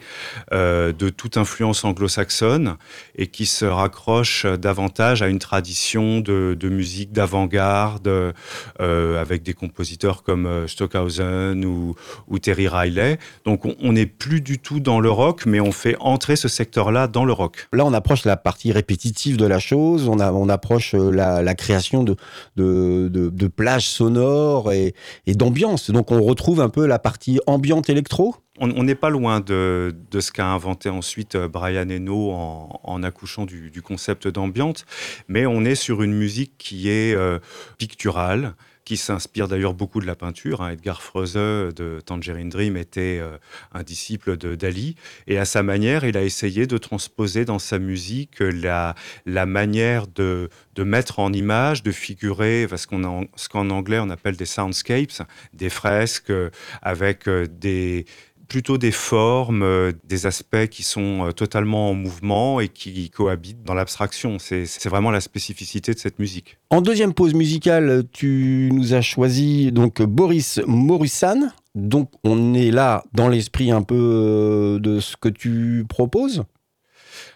euh, 0.53 0.93
de 0.93 1.09
toute 1.11 1.37
influence 1.37 1.85
anglo-saxonne 2.01 2.77
et 3.17 3.27
qui 3.27 3.47
se 3.47 3.65
raccroche 3.65 4.47
davantage 4.47 5.23
à 5.23 5.29
une 5.29 5.39
tradition 5.39 6.21
de, 6.21 6.57
musique 6.71 7.13
d'avant-garde 7.13 8.09
euh, 8.09 9.21
avec 9.21 9.43
des 9.43 9.53
compositeurs 9.53 10.23
comme 10.23 10.47
euh, 10.47 10.67
Stockhausen 10.67 11.65
ou, 11.65 11.95
Terry 12.39 12.69
Riley. 12.69 13.19
Donc 13.45 13.67
on- 13.67 13.91
n'est 13.91 14.07
plus 14.07 14.41
du 14.41 14.61
tout 14.61 14.79
dans 14.79 15.01
le 15.01 15.11
rock, 15.11 15.47
mais 15.47 15.59
on 15.59 15.73
fait 15.73 15.97
entrer 15.99 16.37
ce 16.37 16.47
secteur-là 16.47 17.09
dans 17.09 17.25
le 17.25 17.33
rock. 17.33 17.67
Là, 17.73 17.85
on 17.85 17.93
approche 17.93 18.25
la 18.25 18.37
partie 18.37 18.71
répétitive 18.71 19.37
de 19.37 19.47
la 19.47 19.59
chose, 19.59 20.09
on, 20.09 20.49
approche 20.49 20.95
euh, 20.95 21.11
la, 21.11 21.55
création 21.55 22.05
de 22.05 23.47
plages 23.49 23.89
sonores 23.89 24.73
et, 24.73 24.95
et 25.27 25.35
d'ambiance. 25.35 25.91
Donc, 25.91 26.13
on 26.13 26.23
retrouve 26.23 26.61
un 26.61 26.69
peu 26.69 26.87
la 26.87 27.01
partie 27.01 27.41
ambiante 27.47 27.91
électro. 27.91 28.37
On 28.63 28.83
n'est 28.83 28.95
pas 28.95 29.09
loin 29.09 29.41
de, 29.41 29.95
ce 30.13 30.31
qu'a 30.31 30.47
inventé 30.49 30.91
ensuite 30.91 31.35
euh, 31.35 31.49
Brian 31.49 31.89
Eno 31.89 32.31
en, 32.31 33.03
accouchant 33.03 33.47
du, 33.47 33.81
concept 33.81 34.29
d'ambiante, 34.29 34.85
mais 35.29 35.47
on 35.47 35.65
est 35.65 35.75
sur 35.75 36.03
une 36.03 36.13
musique 36.13 36.59
qui 36.59 36.91
est 36.91 37.15
euh, 37.15 37.39
picturale, 37.79 38.55
qui 38.85 38.99
s'inspire 38.99 39.49
d'ailleurs 39.49 39.73
beaucoup 39.73 40.01
de 40.01 40.07
la 40.07 40.15
peinture. 40.15 40.61
hein. 40.61 40.73
Edgar 40.73 41.01
Froese 41.01 41.35
de 41.35 42.01
Tangerine 42.05 42.51
Dream 42.51 42.77
était 42.77 43.19
euh, 43.19 43.39
un 43.73 43.83
disciple 43.83 44.37
de 44.37 44.55
Dali, 44.57 44.95
et 45.27 45.39
à 45.39 45.47
sa 45.47 45.63
manière, 45.63 46.05
il 46.05 46.19
a 46.19 46.23
essayé 46.23 46.67
de 46.67 46.77
transposer 46.77 47.47
dans 47.47 47.59
sa 47.59 47.79
musique 47.79 48.41
la, 48.41 48.95
manière 49.25 50.07
de, 50.07 50.51
mettre 50.77 51.19
en 51.19 51.33
image, 51.33 51.83
de 51.83 51.93
figurer 51.93 52.67
ce 52.77 53.49
qu'en 53.49 53.71
anglais 53.71 53.99
on 54.01 54.11
appelle 54.11 54.37
des 54.37 54.47
soundscapes, 54.47 55.23
des 55.55 55.71
fresques 55.71 56.33
avec 56.83 57.29
des 57.29 58.07
plutôt 58.51 58.79
des 58.79 58.91
formes, 58.91 59.63
euh, 59.63 59.93
des 60.05 60.27
aspects 60.27 60.67
qui 60.67 60.83
sont 60.83 61.29
euh, 61.29 61.33
totalement 61.33 61.91
en 61.91 61.95
mouvement 61.95 62.61
et 62.61 62.69
qui 62.69 63.09
cohabitent 63.09 63.63
dans 63.63 63.75
l'abstraction. 63.75 64.39
C'est 64.39 64.89
vraiment 64.89 65.13
la 65.13 65.21
spécificité 65.21 65.95
de 65.95 65.99
cette 65.99 66.19
musique. 66.19 66.59
En 66.69 66.83
deuxième 66.83 67.15
pause 67.15 67.33
musicale, 67.33 68.03
tu 68.13 68.69
nous 68.73 68.93
as 68.93 69.03
choisi 69.03 69.71
donc 69.71 70.03
Boris 70.03 70.61
Morissan. 70.67 71.53
Donc, 71.77 72.11
on 72.25 72.53
est 72.53 72.73
là 72.73 73.05
dans 73.15 73.29
l'esprit 73.29 73.71
un 73.71 73.83
peu 73.83 73.95
euh, 73.97 74.79
de 74.81 74.99
ce 74.99 75.17
que 75.17 75.29
tu 75.29 75.87
proposes. 75.89 76.43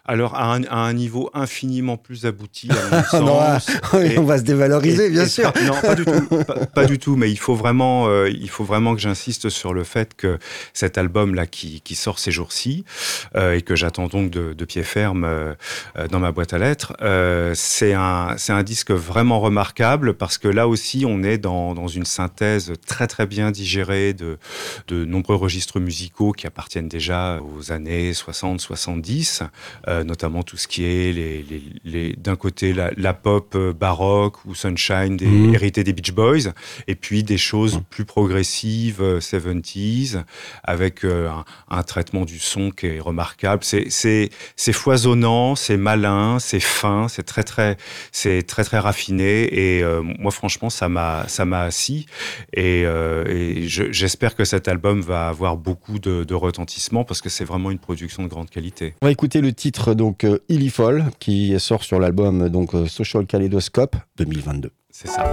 Alors, 0.06 0.34
à 0.34 0.54
un, 0.54 0.64
à 0.64 0.76
un 0.80 0.92
niveau 0.92 1.30
infiniment 1.32 1.96
plus 1.96 2.26
abouti, 2.26 2.68
à 2.70 2.75
mon 3.20 3.20
Non, 3.26 3.38
ah, 3.40 3.58
sens. 3.58 3.75
Et- 4.02 4.18
on 4.18 4.25
va 4.25 4.37
se 4.37 4.42
dévaloriser, 4.42 5.06
Et- 5.06 5.11
bien 5.11 5.25
et 5.25 5.28
sûr. 5.28 5.50
pas- 5.50 5.61
non, 5.62 5.73
pas 5.80 5.94
du 5.94 6.04
tout. 6.04 6.26
Pas, 6.44 6.66
pas 6.66 6.84
du 6.84 6.99
tout. 6.99 7.16
Mais 7.16 7.30
il 7.30 7.38
faut 7.38 7.54
vraiment, 7.54 8.06
euh, 8.08 8.28
il 8.28 8.50
faut 8.50 8.64
vraiment 8.64 8.94
que 8.94 9.00
j'insiste 9.00 9.49
sur 9.49 9.73
le 9.73 9.82
fait 9.82 10.14
que 10.14 10.38
cet 10.75 10.99
album-là 10.99 11.46
qui, 11.46 11.80
qui 11.80 11.94
sort 11.94 12.18
ces 12.18 12.30
jours-ci 12.32 12.84
euh, 13.34 13.54
et 13.54 13.62
que 13.62 13.75
j'attends 13.76 14.08
donc 14.08 14.30
de, 14.30 14.52
de 14.52 14.64
pied 14.66 14.82
ferme 14.82 15.25
euh, 15.25 15.54
euh, 15.96 16.06
dans 16.08 16.18
ma 16.18 16.32
boîte 16.32 16.52
à 16.52 16.58
lettres, 16.58 16.94
euh, 17.00 17.52
c'est 17.54 17.94
un, 17.94 18.34
c'est 18.37 18.52
un 18.52 18.62
disque 18.62 18.90
vraiment 18.90 19.40
remarquable 19.40 20.12
parce 20.14 20.37
que 20.37 20.49
là 20.49 20.68
aussi, 20.68 21.04
on 21.08 21.23
est 21.23 21.38
dans, 21.38 21.75
dans 21.75 21.88
une 21.88 22.04
synthèse 22.04 22.73
très 22.87 23.06
très 23.06 23.26
bien 23.26 23.50
digérée 23.50 24.12
de, 24.12 24.37
de 24.88 25.04
nombreux 25.06 25.37
registres 25.37 25.80
musicaux 25.80 26.32
qui 26.32 26.46
appartiennent 26.46 26.88
déjà 26.88 27.40
aux 27.40 27.73
années 27.73 28.12
60-70, 28.12 29.42
euh, 29.88 29.93
notamment 30.02 30.42
tout 30.42 30.56
ce 30.56 30.66
qui 30.66 30.84
est 30.84 31.12
les, 31.12 31.42
les, 31.48 31.62
les- 31.84 32.12
d'un 32.16 32.34
côté 32.36 32.72
la, 32.72 32.90
la 32.96 33.14
pop 33.14 33.54
euh, 33.54 33.72
baroque 33.72 34.44
ou 34.46 34.54
Sunshine 34.54 35.16
des, 35.16 35.26
Mhm. 35.26 35.54
héritée 35.54 35.84
des 35.84 35.92
Beach 35.92 36.12
Boys, 36.12 36.52
et 36.88 36.94
puis 36.96 37.22
des 37.22 37.38
choses 37.38 37.76
Mhm. 37.76 37.82
plus 37.90 38.04
progressives, 38.04 39.00
euh, 39.02 39.20
70s, 39.20 40.22
avec 40.64 41.04
euh, 41.04 41.28
un, 41.28 41.44
un 41.68 41.82
traitement 41.82 42.24
du 42.24 42.38
son 42.38 42.70
qui 42.70 42.86
est 42.86 43.00
remarquable. 43.00 43.62
C'est, 43.64 44.30
foisonnant, 44.72 45.54
c'est 45.54 45.76
malin, 45.76 46.38
c'est 46.40 46.60
fin, 46.60 47.08
c'est 47.08 47.22
très 47.22 47.42
très, 47.44 47.76
c'est 48.12 48.42
très 48.42 48.64
très 48.64 48.78
raffiné, 48.78 49.44
et 49.76 49.82
euh, 49.82 50.02
moi 50.02 50.30
franchement 50.30 50.70
ça 50.70 50.88
m'a, 50.88 51.26
ça 51.28 51.44
m'a 51.44 51.62
assis, 51.62 52.06
et, 52.54 52.82
euh, 52.84 53.24
et 53.26 53.68
je- 53.68 53.92
j'espère 53.92 54.34
que 54.34 54.44
cet 54.44 54.68
album 54.68 55.00
va 55.00 55.28
avoir 55.28 55.56
beaucoup 55.56 55.98
de, 55.98 56.24
de 56.24 56.34
retentissement 56.34 57.04
parce 57.04 57.20
que 57.20 57.28
c'est 57.28 57.44
vraiment 57.44 57.70
une 57.70 57.78
production 57.78 58.22
de 58.22 58.28
grande 58.28 58.50
qualité. 58.50 58.94
On 59.02 59.06
va 59.06 59.12
écouter 59.12 59.40
le 59.40 59.52
titre 59.52 59.83
donc 59.92 60.24
euh, 60.24 60.38
Illifol 60.48 61.04
qui 61.18 61.58
sort 61.60 61.84
sur 61.84 62.00
l'album 62.00 62.48
donc 62.48 62.74
euh, 62.74 62.86
Social 62.86 63.26
Kaleidoscope 63.26 63.96
2022. 64.16 64.70
C'est 64.90 65.08
ça. 65.08 65.24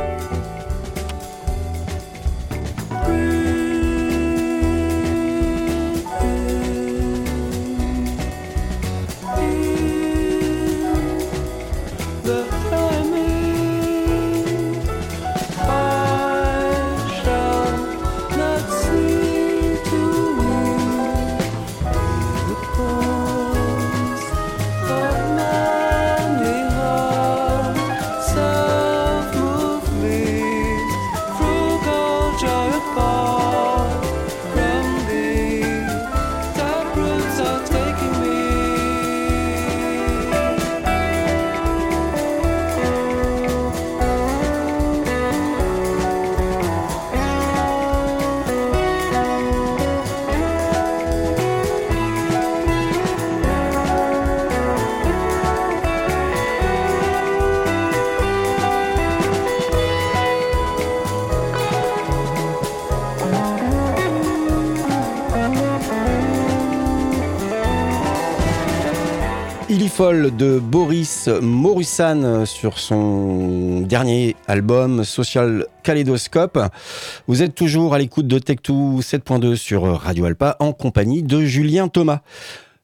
Illifol 69.91 70.33
de 70.37 70.57
Boris 70.57 71.27
Morissan 71.41 72.45
sur 72.45 72.79
son 72.79 73.81
dernier 73.81 74.37
album 74.47 75.03
Social 75.03 75.65
Kaleidoscope. 75.83 76.57
Vous 77.27 77.43
êtes 77.43 77.55
toujours 77.55 77.93
à 77.93 77.97
l'écoute 77.97 78.25
de 78.25 78.39
Tech2 78.39 79.01
7.2 79.01 79.55
sur 79.55 79.83
Radio 79.83 80.23
Alpa 80.23 80.55
en 80.59 80.71
compagnie 80.71 81.23
de 81.23 81.41
Julien 81.41 81.89
Thomas. 81.89 82.21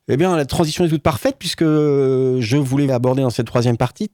Eh 0.10 0.18
bien, 0.18 0.36
la 0.36 0.44
transition 0.44 0.84
est 0.84 0.90
toute 0.90 1.02
parfaite 1.02 1.38
puisque 1.40 1.64
je 1.64 2.58
voulais 2.58 2.92
aborder 2.92 3.22
dans 3.22 3.30
cette 3.30 3.48
troisième 3.48 3.78
partie 3.78 4.10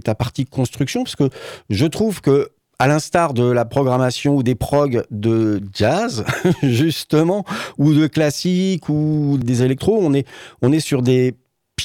ta 0.00 0.14
partie 0.14 0.44
construction 0.44 1.02
parce 1.02 1.16
que 1.16 1.30
je 1.68 1.86
trouve 1.86 2.20
que 2.20 2.50
à 2.78 2.86
l'instar 2.86 3.34
de 3.34 3.42
la 3.42 3.64
programmation 3.64 4.36
ou 4.36 4.44
des 4.44 4.54
progs 4.54 5.02
de 5.10 5.60
jazz, 5.74 6.24
justement, 6.62 7.44
ou 7.76 7.92
de 7.92 8.06
classique 8.06 8.88
ou 8.88 9.36
des 9.36 9.64
électros, 9.64 9.98
on 10.00 10.14
est, 10.14 10.26
on 10.62 10.70
est 10.70 10.80
sur 10.80 11.02
des 11.02 11.34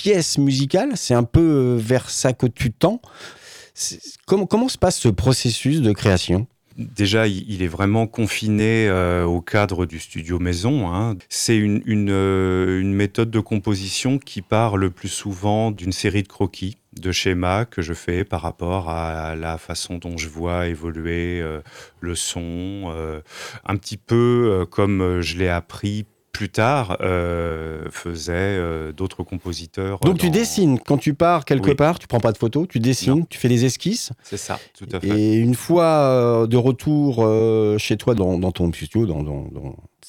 pièces 0.05 0.38
musicales. 0.38 0.91
C'est 0.93 1.15
un 1.15 1.24
peu 1.24 1.41
euh, 1.41 1.77
vers 1.79 2.12
ça 2.12 2.31
que 2.31 2.45
tu 2.45 2.71
tends. 2.71 3.01
Comment, 4.27 4.69
se 4.69 4.77
passe 4.77 5.00
ce 5.00 5.09
processus 5.09 5.81
de 5.81 5.91
création? 5.93 6.45
Déjà, 6.77 7.27
il, 7.27 7.63
est 7.63 7.67
vraiment 7.67 8.05
confiné 8.05 8.88
euh, 8.88 9.24
au 9.24 9.41
cadre 9.41 9.88
du 9.88 10.00
studio 10.00 10.38
maison. 10.38 10.93
hein. 10.93 11.15
C'est 11.29 11.57
euh, 11.57 12.79
une 12.79 12.93
méthode 12.93 13.31
de 13.31 13.39
composition 13.39 14.19
qui 14.19 14.43
part 14.43 14.77
le 14.77 14.91
plus 14.91 15.09
souvent 15.09 15.71
d'une 15.71 15.91
série 15.91 16.21
de 16.21 16.27
croquis 16.27 16.77
de 17.01 17.12
schémas 17.12 17.65
que 17.65 17.81
je 17.81 17.93
fais 17.93 18.24
par 18.24 18.43
rapport 18.43 18.89
à 18.91 19.35
la 19.35 19.57
façon 19.57 19.97
dont 19.97 20.17
je 20.17 20.29
vois 20.29 20.67
évoluer 20.67 21.43
le 22.00 22.15
son, 22.15 22.93
un 23.65 23.75
petit 23.75 23.97
peu 23.97 24.65
comme 24.69 25.19
je 25.19 25.38
l'ai 25.38 25.50
appris 25.50 26.05
plus 26.36 26.50
tard 26.50 26.98
euh, 27.00 27.86
faisaient 27.92 28.34
euh, 28.34 28.92
d'autres 28.92 29.24
compositeurs. 29.24 30.00
Donc 30.01 30.18
tu 30.18 30.30
dessines 30.30 30.80
quand 30.80 30.98
tu 30.98 31.13
pars 31.13 31.46
quelque 31.46 31.70
Oui. 31.70 31.75
part, 31.75 31.98
tu 31.98 32.08
prends 32.08 32.20
pas 32.20 32.34
de 32.34 32.38
photos, 32.38 32.68
tu 32.68 32.80
dessines, 32.80 33.25
tu 33.30 33.39
fais 33.39 33.48
des 33.48 33.63
esquisses. 33.63 34.12
C'est 34.22 34.36
ça, 34.36 34.60
tout 34.77 34.86
à 34.92 35.00
fait. 35.00 35.08
Et 35.08 35.36
une 35.36 35.56
fois 35.56 35.86
euh, 35.86 36.46
de 36.46 36.58
retour 36.58 37.20
euh, 37.20 37.77
chez 37.77 37.96
toi 37.96 38.15
dans, 38.15 38.38
dans 38.38 38.51
ton 38.51 38.70
studio, 38.74 39.06
dans, 39.06 39.22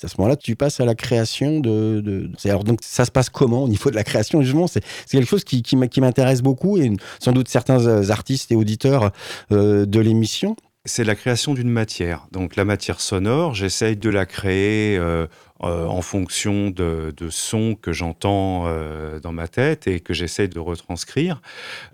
à 0.03 0.09
ce 0.09 0.15
moment-là, 0.19 0.35
tu 0.35 0.57
passes 0.57 0.81
à 0.81 0.85
la 0.85 0.97
création 0.97 1.61
de. 1.61 2.29
alors 2.45 2.65
donc 2.65 2.81
ça 2.83 3.05
se 3.05 3.13
passe 3.13 3.31
comment 3.31 3.63
au 3.63 3.69
niveau 3.69 3.91
de 3.91 3.97
la 3.97 4.05
création 4.05 4.43
justement? 4.43 4.67
C'est 4.67 4.83
quelque 5.09 5.29
chose 5.29 5.45
qui, 5.45 5.63
m'intéresse 5.77 6.43
beaucoup 6.43 6.77
et 6.77 6.91
sans 7.21 7.31
doute 7.31 7.47
certains 7.47 8.11
artistes 8.11 8.51
et 8.51 8.57
auditeurs 8.57 9.13
de 9.51 10.01
l'émission. 10.01 10.57
C'est 10.87 11.03
la 11.03 11.17
création 11.17 11.53
d'une 11.53 11.69
matière. 11.69 12.29
Donc 12.31 12.55
la 12.55 12.65
matière 12.65 13.01
sonore, 13.01 13.55
j'essaye 13.55 13.97
de 13.97 14.09
la 14.09 14.25
créer 14.25 14.97
euh, 14.97 15.27
euh, 15.63 15.87
en 15.87 16.03
fonction 16.03 16.71
de, 16.71 17.13
sons 17.31 17.77
que 17.81 17.93
j'entends 17.93 18.65
euh, 18.67 19.19
dans 19.21 19.33
ma 19.33 19.49
tête 19.49 19.87
et 19.87 20.01
que 20.01 20.13
j'essaye 20.13 20.49
de 20.49 20.59
retranscrire. 20.59 21.41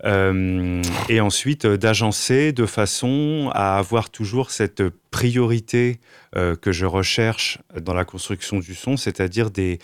Euh, 0.03 0.81
et 1.07 1.21
ensuite 1.21 1.65
d'agencer 1.65 2.51
de 2.51 2.65
façon 2.65 3.49
à 3.53 3.77
avoir 3.77 4.09
toujours 4.09 4.51
cette 4.51 4.83
priorité 5.13 5.99
euh, 6.35 6.55
que 6.55 6.71
je 6.71 6.87
recherche 6.87 7.59
dans 7.79 7.93
la 7.93 8.03
construction 8.03 8.57
du 8.57 8.73
son, 8.73 8.97
c'est-à-dire 8.97 9.51
des, 9.51 9.77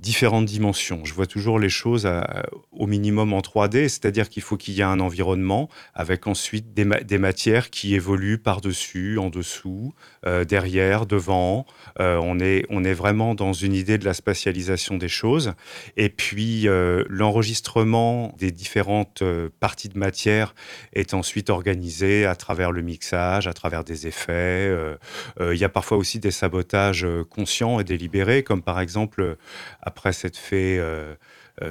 différentes 0.00 0.44
dimensions. 0.44 1.04
Je 1.04 1.14
vois 1.14 1.26
toujours 1.26 1.58
les 1.58 1.68
choses 1.68 2.04
à- 2.04 2.44
au 2.72 2.86
minimum 2.86 3.32
en 3.32 3.40
3D, 3.40 3.88
c'est-à-dire 3.88 4.28
qu'il 4.28 4.42
faut 4.42 4.56
qu'il 4.56 4.74
y 4.74 4.80
ait 4.80 4.92
un 4.96 5.00
environnement 5.00 5.68
avec 5.94 6.26
ensuite 6.26 6.74
des, 6.74 6.84
ma- 6.84 7.00
des 7.00 7.16
matières 7.16 7.70
qui 7.70 7.94
évoluent 7.94 8.38
par-dessus, 8.38 9.18
en 9.18 9.30
dessous, 9.30 9.94
euh, 10.26 10.44
derrière, 10.44 11.06
devant. 11.06 11.64
Euh, 12.00 12.18
on, 12.20 12.38
est, 12.40 12.92
vraiment 12.92 13.34
dans 13.34 13.54
une 13.54 13.72
idée 13.72 13.96
de 13.96 14.04
la 14.04 14.14
spatialisation 14.14 14.98
des 14.98 15.08
choses. 15.08 15.54
Et 15.96 16.10
puis 16.10 16.68
euh, 16.68 17.04
l'enregistrement 17.08 18.34
des 18.38 18.50
différentes 18.50 19.22
euh, 19.22 19.48
parties 19.60 19.88
de 19.88 19.98
matière 19.98 20.54
est 20.92 21.14
ensuite 21.14 21.48
organisé 21.48 22.26
à 22.26 22.34
travers 22.34 22.72
le 22.72 22.82
mixage, 22.82 23.46
à 23.46 23.54
travers 23.54 23.84
des 23.84 24.06
effets. 24.06 24.41
Euh, 24.42 24.96
euh, 25.40 25.54
Il 25.54 25.60
y 25.60 25.64
a 25.64 25.68
parfois 25.68 25.96
aussi 25.98 26.18
des 26.18 26.30
sabotages 26.30 27.04
euh, 27.04 27.24
conscients 27.24 27.80
et 27.80 27.84
délibérés, 27.84 28.42
comme 28.42 28.62
par 28.62 28.80
exemple, 28.80 29.36
après 29.82 30.12
euh, 30.12 30.78
euh, 30.78 31.14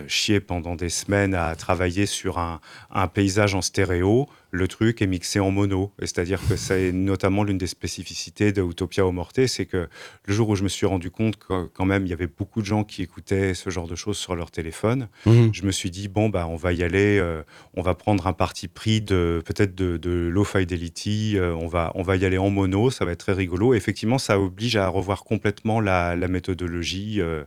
chier 0.07 0.39
pendant 0.39 0.75
des 0.75 0.89
semaines 0.89 1.33
à 1.33 1.55
travailler 1.55 2.05
sur 2.05 2.38
un, 2.38 2.61
un 2.91 3.07
paysage 3.07 3.55
en 3.55 3.61
stéréo, 3.61 4.27
le 4.51 4.67
truc 4.67 5.01
est 5.01 5.07
mixé 5.07 5.39
en 5.39 5.50
mono. 5.50 5.91
C'est-à-dire 6.00 6.39
que 6.47 6.55
c'est 6.55 6.91
notamment 6.91 7.43
l'une 7.43 7.57
des 7.57 7.67
spécificités 7.67 8.51
de 8.51 8.61
Utopia 8.61 9.03
Morte, 9.11 9.45
c'est 9.47 9.65
que 9.65 9.88
le 10.25 10.33
jour 10.33 10.50
où 10.50 10.55
je 10.55 10.63
me 10.63 10.69
suis 10.69 10.85
rendu 10.85 11.09
compte 11.09 11.38
que 11.38 11.65
quand 11.67 11.85
même 11.85 12.05
il 12.05 12.09
y 12.09 12.13
avait 12.13 12.27
beaucoup 12.27 12.61
de 12.61 12.65
gens 12.65 12.83
qui 12.83 13.01
écoutaient 13.01 13.53
ce 13.53 13.69
genre 13.69 13.88
de 13.88 13.95
choses 13.95 14.17
sur 14.17 14.35
leur 14.35 14.51
téléphone, 14.51 15.07
je 15.25 15.63
me 15.63 15.71
suis 15.71 15.89
dit 15.89 16.07
bon 16.09 16.29
bah 16.29 16.47
on 16.47 16.57
va 16.57 16.73
y 16.73 16.83
aller, 16.83 17.17
euh, 17.19 17.41
on 17.73 17.81
va 17.81 17.95
prendre 17.95 18.27
un 18.27 18.33
parti 18.33 18.67
pris 18.67 19.01
de 19.01 19.41
peut-être 19.45 19.73
de, 19.73 19.97
de 19.97 20.11
low 20.11 20.43
fidelity, 20.43 21.38
euh, 21.38 21.56
on 21.56 21.67
va 21.67 21.91
on 21.95 22.03
va 22.03 22.17
y 22.17 22.25
aller 22.25 22.38
en 22.38 22.49
mono, 22.49 22.91
ça 22.91 23.03
va 23.06 23.13
être 23.13 23.19
très 23.19 23.34
rigolo. 23.34 23.73
Et 23.73 23.77
effectivement, 23.77 24.17
ça 24.19 24.39
oblige 24.39 24.75
à 24.75 24.88
revoir 24.88 25.23
complètement 25.23 25.79
la, 25.79 26.15
la 26.15 26.27
méthodologie 26.27 27.21
euh, 27.21 27.43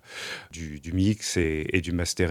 du, 0.50 0.80
du 0.80 0.92
mix 0.92 1.36
et, 1.36 1.68
et 1.72 1.80
du 1.80 1.92
mastering. 1.92 2.23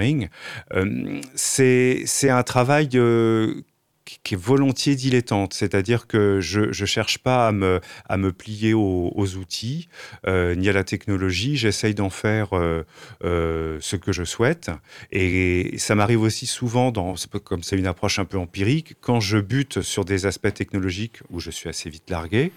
Euh, 0.73 1.21
c'est 1.35 2.29
un 2.29 2.43
travail 2.43 2.89
euh, 2.95 3.63
qui 4.05 4.33
est 4.33 4.37
volontiers 4.37 4.95
dilettante, 4.95 5.53
c'est-à-dire 5.53 6.07
que 6.07 6.39
je 6.41 6.61
ne 6.61 6.85
cherche 6.85 7.19
pas 7.19 7.47
à 7.47 7.51
me, 7.51 7.79
à 8.07 8.17
me 8.17 8.31
plier 8.31 8.73
aux, 8.73 9.11
aux 9.15 9.35
outils 9.35 9.87
euh, 10.27 10.55
ni 10.55 10.69
à 10.69 10.73
la 10.73 10.83
technologie, 10.83 11.55
j'essaye 11.55 11.93
d'en 11.93 12.09
faire 12.09 12.53
euh, 12.53 12.83
euh, 13.23 13.77
ce 13.79 13.95
que 13.95 14.11
je 14.11 14.23
souhaite. 14.23 14.71
Et 15.11 15.77
ça 15.77 15.95
m'arrive 15.95 16.21
aussi 16.21 16.45
souvent, 16.45 16.91
dans, 16.91 17.15
comme 17.43 17.63
c'est 17.63 17.77
une 17.77 17.87
approche 17.87 18.19
un 18.19 18.25
peu 18.25 18.37
empirique, 18.37 18.95
quand 19.01 19.19
je 19.19 19.37
bute 19.37 19.81
sur 19.81 20.05
des 20.05 20.25
aspects 20.25 20.53
technologiques 20.53 21.19
où 21.29 21.39
je 21.39 21.51
suis 21.51 21.69
assez 21.69 21.89
vite 21.89 22.09
largué, 22.09 22.51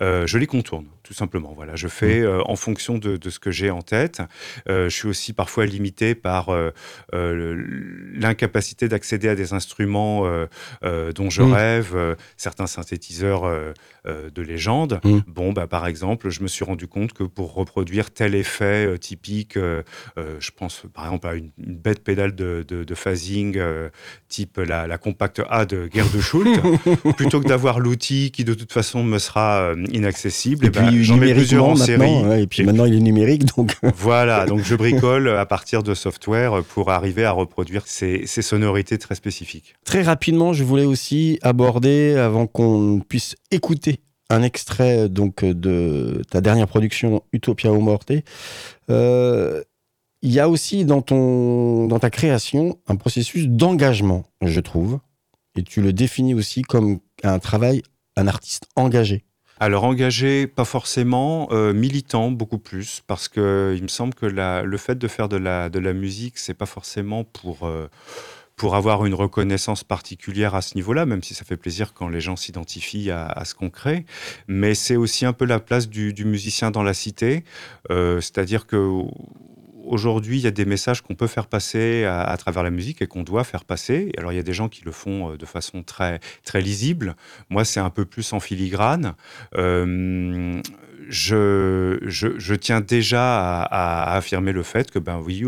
je 0.00 0.38
les 0.38 0.46
contourne, 0.46 0.86
tout 1.02 1.14
simplement. 1.14 1.52
Voilà, 1.54 1.74
je 1.76 1.88
fais 1.88 2.20
euh, 2.20 2.42
en 2.46 2.56
fonction 2.56 2.98
de, 2.98 3.16
de 3.16 3.30
ce 3.30 3.38
que 3.38 3.50
j'ai 3.50 3.70
en 3.70 3.82
tête. 3.82 4.22
Je 4.66 4.88
suis 4.88 5.08
aussi 5.08 5.32
parfois 5.32 5.66
limité 5.66 6.14
par 6.14 6.50
l'incapacité 7.12 8.88
d'accéder 8.88 9.28
à 9.28 9.34
des 9.34 9.52
instruments 9.52 10.26
dont 11.14 11.30
je 11.30 11.42
Mm. 11.42 11.52
rêve, 11.52 11.92
euh, 11.96 12.14
certains 12.36 12.66
synthétiseurs 12.66 13.44
euh, 14.06 14.30
de 14.30 14.42
légende. 14.42 15.00
Mm. 15.04 15.18
Bon, 15.28 15.52
bah, 15.52 15.66
par 15.66 15.86
exemple, 15.86 16.28
je 16.30 16.42
me 16.42 16.48
suis 16.48 16.64
rendu 16.64 16.86
compte 16.88 17.12
que 17.12 17.22
pour 17.22 17.54
reproduire 17.54 18.10
tel 18.10 18.34
effet 18.34 18.86
euh, 18.86 18.96
typique, 18.98 19.56
euh, 19.56 19.82
je 20.38 20.50
pense 20.56 20.82
par 20.92 21.04
exemple 21.06 21.26
à 21.28 21.34
une, 21.34 21.50
une 21.58 21.76
bête 21.76 22.02
pédale 22.02 22.34
de, 22.34 22.64
de- 22.66 22.84
de 22.84 22.94
phasing 22.94 23.58
type 24.28 24.58
la, 24.58 24.86
la 24.86 24.98
Compact 24.98 25.42
A 25.48 25.64
de 25.66 25.88
Gerd 25.92 26.12
de 26.14 26.20
Schult, 26.20 26.48
plutôt 27.16 27.40
que 27.40 27.48
d'avoir 27.48 27.78
l'outil 27.80 28.30
qui 28.32 28.44
de 28.44 28.54
toute 28.54 28.72
façon 28.72 29.04
me 29.04 29.18
sera 29.18 29.72
inaccessible, 29.92 30.64
Et 30.64 30.68
eh 30.68 30.70
ben, 30.70 30.86
puis 30.88 31.04
j'en 31.04 31.16
mets 31.16 31.32
plusieurs 31.34 31.64
en 31.64 31.76
série. 31.76 32.00
ouais, 32.24 32.42
et 32.42 32.46
puis 32.46 32.62
Et 32.62 32.66
maintenant 32.66 32.84
il 32.86 32.94
est 32.94 33.00
numérique 33.00 33.44
donc. 33.56 33.76
voilà, 33.96 34.46
donc 34.46 34.60
je 34.64 34.74
bricole 34.74 35.28
à 35.28 35.46
partir 35.46 35.82
de 35.82 35.94
software 35.94 36.62
pour 36.64 36.90
arriver 36.90 37.24
à 37.24 37.32
reproduire 37.32 37.82
ces, 37.86 38.26
ces 38.26 38.42
sonorités 38.42 38.98
très 38.98 39.14
spécifiques. 39.14 39.74
Très 39.84 40.02
rapidement, 40.02 40.52
je 40.52 40.64
voulais 40.64 40.84
aussi 40.84 41.38
aborder, 41.42 42.16
avant 42.16 42.46
qu'on 42.46 43.00
puisse 43.06 43.36
écouter 43.50 43.91
un 44.32 44.42
extrait 44.42 45.08
donc 45.08 45.44
de 45.44 46.22
ta 46.30 46.40
dernière 46.40 46.66
production 46.66 47.22
Utopia 47.32 47.70
o 47.72 47.80
Morte, 47.80 48.12
euh, 48.90 49.62
il 50.22 50.32
y 50.32 50.40
a 50.40 50.48
aussi 50.48 50.84
dans, 50.84 51.02
ton, 51.02 51.86
dans 51.86 51.98
ta 51.98 52.10
création 52.10 52.78
un 52.86 52.96
processus 52.96 53.48
d'engagement, 53.48 54.24
je 54.40 54.60
trouve, 54.60 55.00
et 55.56 55.62
tu 55.62 55.82
le 55.82 55.92
définis 55.92 56.34
aussi 56.34 56.62
comme 56.62 57.00
un 57.22 57.38
travail, 57.38 57.82
un 58.16 58.26
artiste 58.26 58.66
engagé. 58.76 59.24
Alors 59.60 59.84
engagé, 59.84 60.46
pas 60.46 60.64
forcément, 60.64 61.48
euh, 61.52 61.72
militant 61.72 62.30
beaucoup 62.30 62.58
plus, 62.58 63.02
parce 63.06 63.28
que 63.28 63.74
il 63.76 63.82
me 63.82 63.88
semble 63.88 64.14
que 64.14 64.26
la- 64.26 64.62
le 64.62 64.76
fait 64.76 64.96
de 64.98 65.06
faire 65.08 65.28
de 65.28 65.36
la, 65.36 65.68
de 65.68 65.78
la 65.78 65.92
musique, 65.92 66.38
c'est 66.38 66.54
pas 66.54 66.66
forcément 66.66 67.22
pour, 67.24 67.66
euh, 67.66 67.88
pour 68.62 68.76
avoir 68.76 69.04
une 69.04 69.14
reconnaissance 69.14 69.82
particulière 69.82 70.54
à 70.54 70.62
ce 70.62 70.76
niveau-là, 70.76 71.04
même 71.04 71.20
si 71.24 71.34
ça 71.34 71.44
fait 71.44 71.56
plaisir 71.56 71.92
quand 71.94 72.06
les 72.06 72.20
gens 72.20 72.36
s'identifient 72.36 73.10
à, 73.10 73.44
ce 73.44 73.56
qu'on 73.56 73.70
crée, 73.70 74.06
mais 74.46 74.76
c'est 74.76 74.94
aussi 74.94 75.26
un 75.26 75.32
peu 75.32 75.46
la 75.46 75.58
place 75.58 75.88
du, 75.88 76.14
musicien 76.24 76.70
dans 76.70 76.84
la 76.84 76.94
cité, 76.94 77.42
euh, 77.90 78.20
c'est-à-dire 78.20 78.68
que 78.68 79.02
Aujourd'hui, 79.84 80.38
il 80.38 80.42
y 80.42 80.46
a 80.46 80.52
des 80.52 80.64
messages 80.64 81.02
qu'on 81.02 81.16
peut 81.16 81.26
faire 81.26 81.48
passer 81.48 82.04
à, 82.04 82.36
travers 82.36 82.62
la 82.62 82.70
musique 82.70 83.02
et 83.02 83.08
qu'on 83.08 83.24
doit 83.24 83.42
faire 83.42 83.64
passer. 83.64 84.12
Alors, 84.16 84.32
il 84.32 84.36
y 84.36 84.38
a 84.38 84.44
des 84.44 84.52
gens 84.52 84.68
qui 84.68 84.84
le 84.84 84.92
font 84.92 85.32
euh, 85.32 85.36
de 85.36 85.44
façon 85.44 85.82
très, 85.82 86.20
très 86.44 86.60
lisible. 86.60 87.16
Moi, 87.50 87.64
c'est 87.64 87.80
un 87.80 87.90
peu 87.90 88.04
plus 88.04 88.32
en 88.32 88.38
filigrane. 88.38 89.14
Euh, 89.56 90.62
je, 91.08 91.98
je, 92.06 92.54
tiens 92.54 92.80
déjà 92.80 93.64
à, 93.64 94.12
à 94.12 94.16
affirmer 94.16 94.52
le 94.52 94.62
fait 94.62 94.88
que, 94.88 95.00
ben 95.00 95.18
oui, 95.18 95.44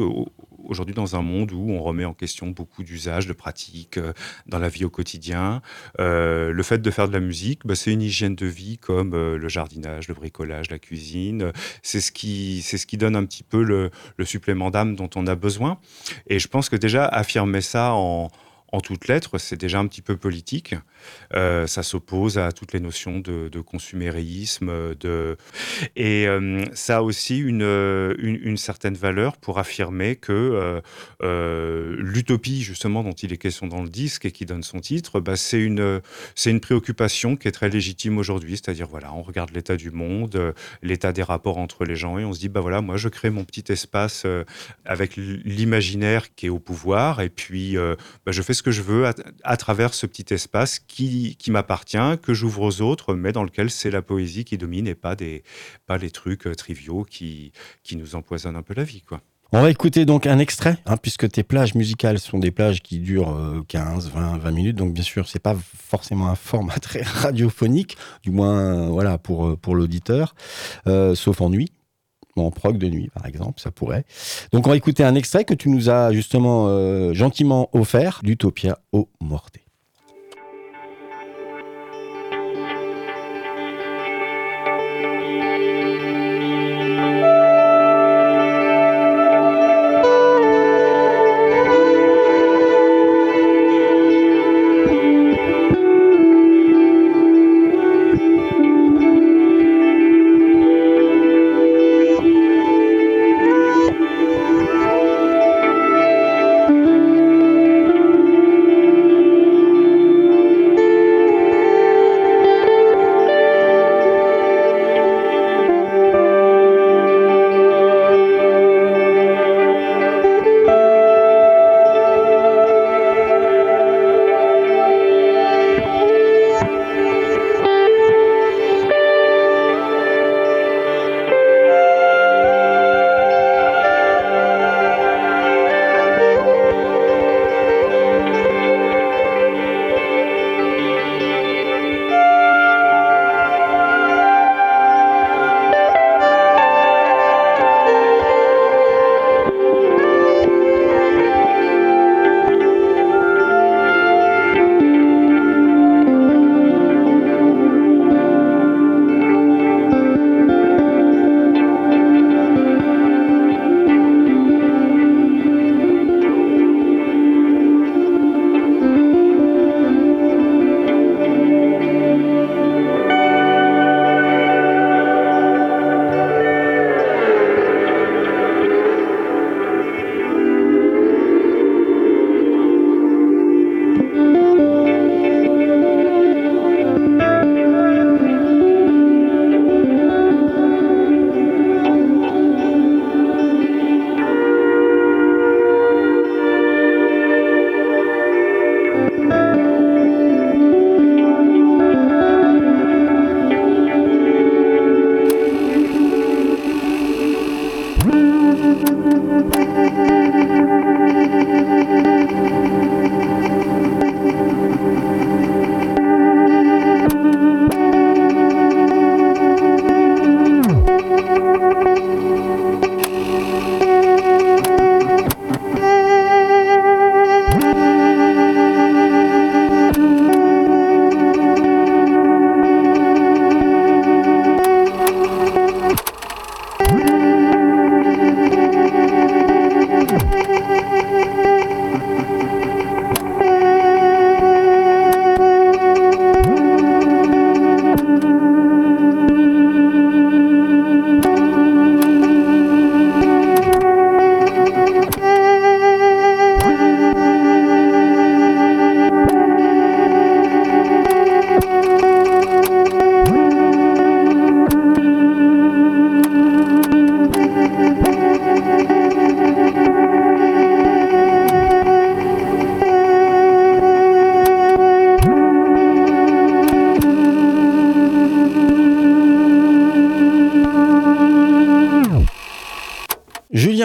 aujourd'hui, 0.66 0.94
dans 0.94 1.16
un 1.16 1.22
monde 1.22 1.52
où 1.52 1.70
on 1.70 1.82
remet 1.82 2.04
en 2.04 2.14
question 2.14 2.48
beaucoup 2.48 2.82
d'usages, 2.82 3.26
de 3.26 3.32
pratiques 3.32 3.98
euh, 3.98 4.12
dans 4.46 4.58
la 4.58 4.68
vie 4.68 4.84
au 4.84 4.90
quotidien, 4.90 5.62
euh, 6.00 6.52
le 6.52 6.62
fait 6.62 6.78
de 6.78 6.90
faire 6.90 7.08
de 7.08 7.12
la 7.12 7.20
musique, 7.20 7.60
ben, 7.64 7.74
c'est 7.74 7.92
une 7.92 8.02
hygiène 8.02 8.34
de 8.34 8.46
vie 8.46 8.78
comme 8.78 9.14
euh, 9.14 9.36
le 9.36 9.48
jardinage, 9.48 10.08
le 10.08 10.14
bricolage, 10.14 10.70
la 10.70 10.78
cuisine. 10.78 11.52
C'est 11.82 12.00
ce 12.00 12.12
qui, 12.12 12.62
c'est 12.62 12.78
ce 12.78 12.86
qui 12.86 12.96
donne 12.96 13.16
un 13.16 13.24
petit 13.24 13.42
peu 13.42 13.62
le 13.62 14.24
supplément 14.24 14.70
d'âme 14.70 14.96
dont 14.96 15.10
on 15.16 15.26
a 15.26 15.34
besoin. 15.34 15.78
Et 16.26 16.38
je 16.38 16.48
pense 16.48 16.68
que 16.68 16.76
déjà, 16.76 17.06
affirmer 17.06 17.60
ça 17.60 17.92
en, 17.94 18.30
en 18.74 18.80
toutes 18.80 19.06
lettres, 19.06 19.38
c'est 19.38 19.56
déjà 19.56 19.78
un 19.78 19.86
petit 19.86 20.02
peu 20.02 20.16
politique. 20.16 20.74
Euh, 21.34 21.66
ça 21.68 21.84
s'oppose 21.84 22.38
à 22.38 22.50
toutes 22.50 22.72
les 22.72 22.80
notions 22.80 23.20
de, 23.20 23.48
de 23.48 23.60
consumérisme, 23.60 24.94
de... 24.96 25.36
et 25.94 26.26
euh, 26.26 26.64
ça 26.74 26.96
a 26.96 27.02
aussi 27.02 27.38
une, 27.38 27.62
une, 28.18 28.56
certaine 28.56 28.94
valeur 28.94 29.36
pour 29.36 29.58
affirmer 29.58 30.16
que 30.16 30.82
euh, 31.22 31.96
l'utopie, 31.98 32.62
justement, 32.62 33.04
dont 33.04 33.12
il 33.12 33.32
est 33.32 33.36
question 33.36 33.68
dans 33.68 33.82
le 33.82 33.88
disque 33.88 34.24
et 34.24 34.32
qui 34.32 34.44
donne 34.44 34.64
son 34.64 34.80
titre, 34.80 35.20
bah, 35.20 35.36
c'est 35.36 35.60
une, 35.60 36.00
une 36.44 36.60
préoccupation 36.60 37.36
qui 37.36 37.46
est 37.46 37.52
très 37.52 37.68
légitime 37.68 38.18
aujourd'hui. 38.18 38.56
C'est-à-dire, 38.56 38.88
voilà, 38.88 39.12
on 39.14 39.22
regarde 39.22 39.50
l'état 39.52 39.76
du 39.76 39.92
monde, 39.92 40.54
l'état 40.82 41.12
des 41.12 41.22
rapports 41.22 41.58
entre 41.58 41.84
les 41.84 41.96
gens 41.96 42.18
et 42.18 42.24
on 42.24 42.32
se 42.32 42.40
dit, 42.40 42.48
bah 42.48 42.60
voilà, 42.60 42.80
moi 42.80 42.96
je 42.96 43.08
crée 43.08 43.30
mon 43.30 43.44
petit 43.44 43.70
espace 43.70 44.26
avec 44.84 45.16
l'imaginaire 45.16 46.34
qui 46.34 46.46
est 46.46 46.50
au 46.50 46.58
pouvoir 46.58 47.20
et 47.20 47.28
puis 47.28 47.76
bah, 47.76 48.32
je 48.32 48.42
fais 48.42 48.54
que 48.64 48.72
je 48.72 48.82
veux 48.82 49.06
à, 49.44 49.56
travers 49.56 49.94
ce 49.94 50.06
petit 50.06 50.34
espace 50.34 50.80
qui, 50.80 51.36
qui 51.36 51.52
m'appartient, 51.52 52.18
que 52.22 52.34
j'ouvre 52.34 52.62
aux 52.62 52.80
autres, 52.80 53.14
mais 53.14 53.30
dans 53.30 53.44
lequel 53.44 53.70
c'est 53.70 53.90
la 53.90 54.02
poésie 54.02 54.44
qui 54.44 54.58
domine 54.58 54.88
et 54.88 54.96
pas, 54.96 55.14
des, 55.14 55.44
pas 55.86 55.98
les 55.98 56.10
trucs 56.10 56.46
euh, 56.46 56.54
triviaux 56.54 57.04
qui, 57.04 57.52
qui 57.82 57.96
nous 57.96 58.16
empoisonnent 58.16 58.56
un 58.56 58.62
peu 58.62 58.74
la 58.74 58.84
vie. 58.84 59.02
Quoi. 59.02 59.20
On 59.56 59.62
va 59.62 59.70
écouter 59.70 60.04
donc 60.04 60.26
un 60.26 60.40
extrait, 60.40 60.78
hein, 60.84 60.96
puisque 60.96 61.30
tes 61.30 61.44
plages 61.44 61.76
musicales 61.76 62.18
sont 62.18 62.40
des 62.40 62.50
plages 62.50 62.82
qui 62.82 62.98
durent 62.98 63.36
euh, 63.36 63.62
15, 63.68 64.10
20, 64.10 64.38
20 64.38 64.50
minutes. 64.50 64.76
Donc, 64.76 64.92
bien 64.92 65.04
sûr, 65.04 65.28
c'est 65.28 65.38
pas 65.38 65.54
forcément 65.54 66.28
un 66.28 66.34
format 66.34 66.74
très 66.80 67.02
radiophonique, 67.02 67.96
du 68.24 68.32
moins 68.32 68.58
euh, 68.58 68.88
voilà 68.88 69.16
pour, 69.16 69.46
euh, 69.46 69.56
pour 69.56 69.76
l'auditeur, 69.76 70.34
sauf 71.14 71.40
en 71.40 71.50
nuit. 71.50 71.70
En 72.36 72.50
prog 72.50 72.78
de 72.78 72.88
nuit, 72.88 73.10
par 73.14 73.26
exemple, 73.26 73.60
ça 73.60 73.70
pourrait. 73.70 74.04
Donc, 74.52 74.66
on 74.66 74.70
va 74.70 74.76
écouter 74.76 75.04
un 75.04 75.14
extrait 75.14 75.44
que 75.44 75.54
tu 75.54 75.68
nous 75.68 75.88
as 75.88 76.12
justement 76.12 76.66
euh, 76.68 77.14
gentiment 77.14 77.70
offert 77.72 78.20
d'Utopia 78.24 78.78
au 78.92 79.08
Morte. 79.20 79.63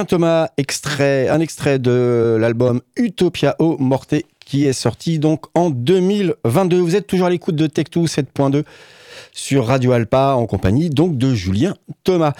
Thomas, 0.10 0.50
extrait, 0.58 1.30
un 1.30 1.40
extrait 1.40 1.78
de 1.78 2.36
l'album 2.40 2.82
Utopia 2.96 3.56
O 3.60 3.78
Morte 3.78 4.16
qui 4.40 4.66
est 4.66 4.74
sorti 4.74 5.20
donc 5.20 5.46
en 5.54 5.70
2022. 5.70 6.80
Vous 6.80 6.96
êtes 6.96 7.06
toujours 7.06 7.28
à 7.28 7.30
l'écoute 7.30 7.56
de 7.56 7.68
Tech2 7.68 8.08
7.2 8.08 8.64
sur 9.32 9.68
Radio 9.68 9.92
Alpa 9.92 10.34
en 10.34 10.48
compagnie 10.48 10.90
donc 10.90 11.20
de 11.20 11.36
Julien 11.36 11.76
Thomas. 12.04 12.34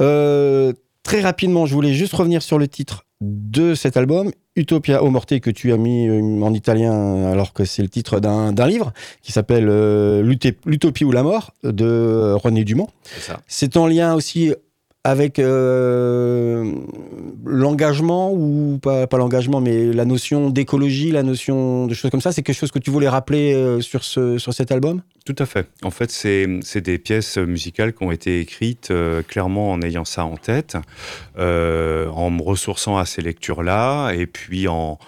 Euh, 0.00 0.72
très 1.02 1.20
rapidement, 1.20 1.66
je 1.66 1.74
voulais 1.74 1.94
juste 1.94 2.12
revenir 2.12 2.42
sur 2.42 2.60
le 2.60 2.68
titre 2.68 3.06
de 3.20 3.74
cet 3.74 3.96
album, 3.96 4.30
Utopia 4.54 5.02
o 5.02 5.10
Morte, 5.10 5.40
que 5.40 5.50
tu 5.50 5.72
as 5.72 5.78
mis 5.78 6.06
euh, 6.06 6.20
en 6.42 6.54
italien 6.54 7.24
alors 7.24 7.52
que 7.52 7.64
c'est 7.64 7.82
le 7.82 7.88
titre 7.88 8.20
d'un 8.20 8.66
livre 8.68 8.92
qui 9.22 9.32
s'appelle 9.32 9.66
euh, 9.68 10.22
L'Utopie 10.22 11.04
ou 11.04 11.10
la 11.10 11.24
mort 11.24 11.54
de 11.64 12.34
René 12.34 12.62
Dumont. 12.62 12.88
C'est 13.48 13.76
en 13.76 13.88
lien 13.88 14.14
aussi 14.14 14.52
avec 15.06 15.38
euh, 15.38 16.72
l'engagement 17.44 18.32
ou 18.32 18.80
pas, 18.82 19.06
l'engagement, 19.12 19.60
mais 19.60 19.92
la 19.92 20.04
notion 20.04 20.50
d'écologie, 20.50 21.12
la 21.12 21.22
notion 21.22 21.86
de 21.86 21.94
choses 21.94 22.10
comme 22.10 22.20
ça. 22.20 22.32
C'est 22.32 22.42
quelque 22.42 22.56
chose 22.56 22.72
que 22.72 22.80
tu 22.80 22.90
voulais 22.90 23.08
rappeler 23.08 23.54
euh, 23.54 23.80
sur, 23.80 24.02
ce, 24.02 24.36
sur 24.38 24.52
cet 24.52 24.72
album? 24.72 25.02
Tout 25.24 25.36
à 25.38 25.46
fait. 25.46 25.68
En 25.84 25.92
fait, 25.92 26.10
c'est 26.10 26.80
des 26.80 26.98
pièces 26.98 27.38
musicales 27.38 27.92
qui 27.92 28.02
ont 28.02 28.10
été 28.10 28.40
écrites 28.40 28.90
euh, 28.90 29.22
clairement 29.22 29.70
en 29.70 29.80
ayant 29.80 30.04
ça 30.04 30.24
en 30.24 30.36
tête, 30.36 30.76
en 31.36 32.30
me 32.30 32.42
ressourçant 32.42 32.98
à 32.98 33.06
ces 33.06 33.22
lectures-là, 33.22 34.10
et 34.10 34.26
puis 34.26 34.66
en, 34.66 34.98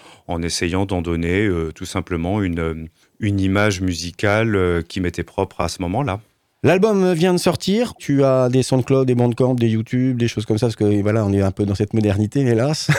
essayant 0.44 0.86
d'en 0.86 1.02
donner 1.02 1.50
tout 1.74 1.86
simplement 1.86 2.40
une, 2.40 2.88
une 3.18 3.40
image 3.40 3.80
musicale 3.80 4.84
qui 4.86 5.00
m'était 5.00 5.24
propre 5.24 5.60
à 5.60 5.68
ce 5.68 5.82
moment-là. 5.82 6.20
L'album 6.64 7.12
vient 7.12 7.32
de 7.32 7.38
sortir. 7.38 7.94
Tu 7.98 8.24
as 8.24 8.48
des 8.48 8.64
SoundCloud, 8.64 9.06
des 9.06 9.14
Bandcamp, 9.14 9.54
des 9.54 9.68
YouTube, 9.68 10.18
des 10.18 10.26
choses 10.26 10.44
comme 10.44 10.58
ça, 10.58 10.66
parce 10.66 10.76
que 10.76 11.02
voilà, 11.02 11.24
on 11.24 11.32
est 11.32 11.40
un 11.40 11.52
peu 11.52 11.64
dans 11.64 11.76
cette 11.76 11.94
modernité, 11.94 12.40
hélas. 12.46 12.90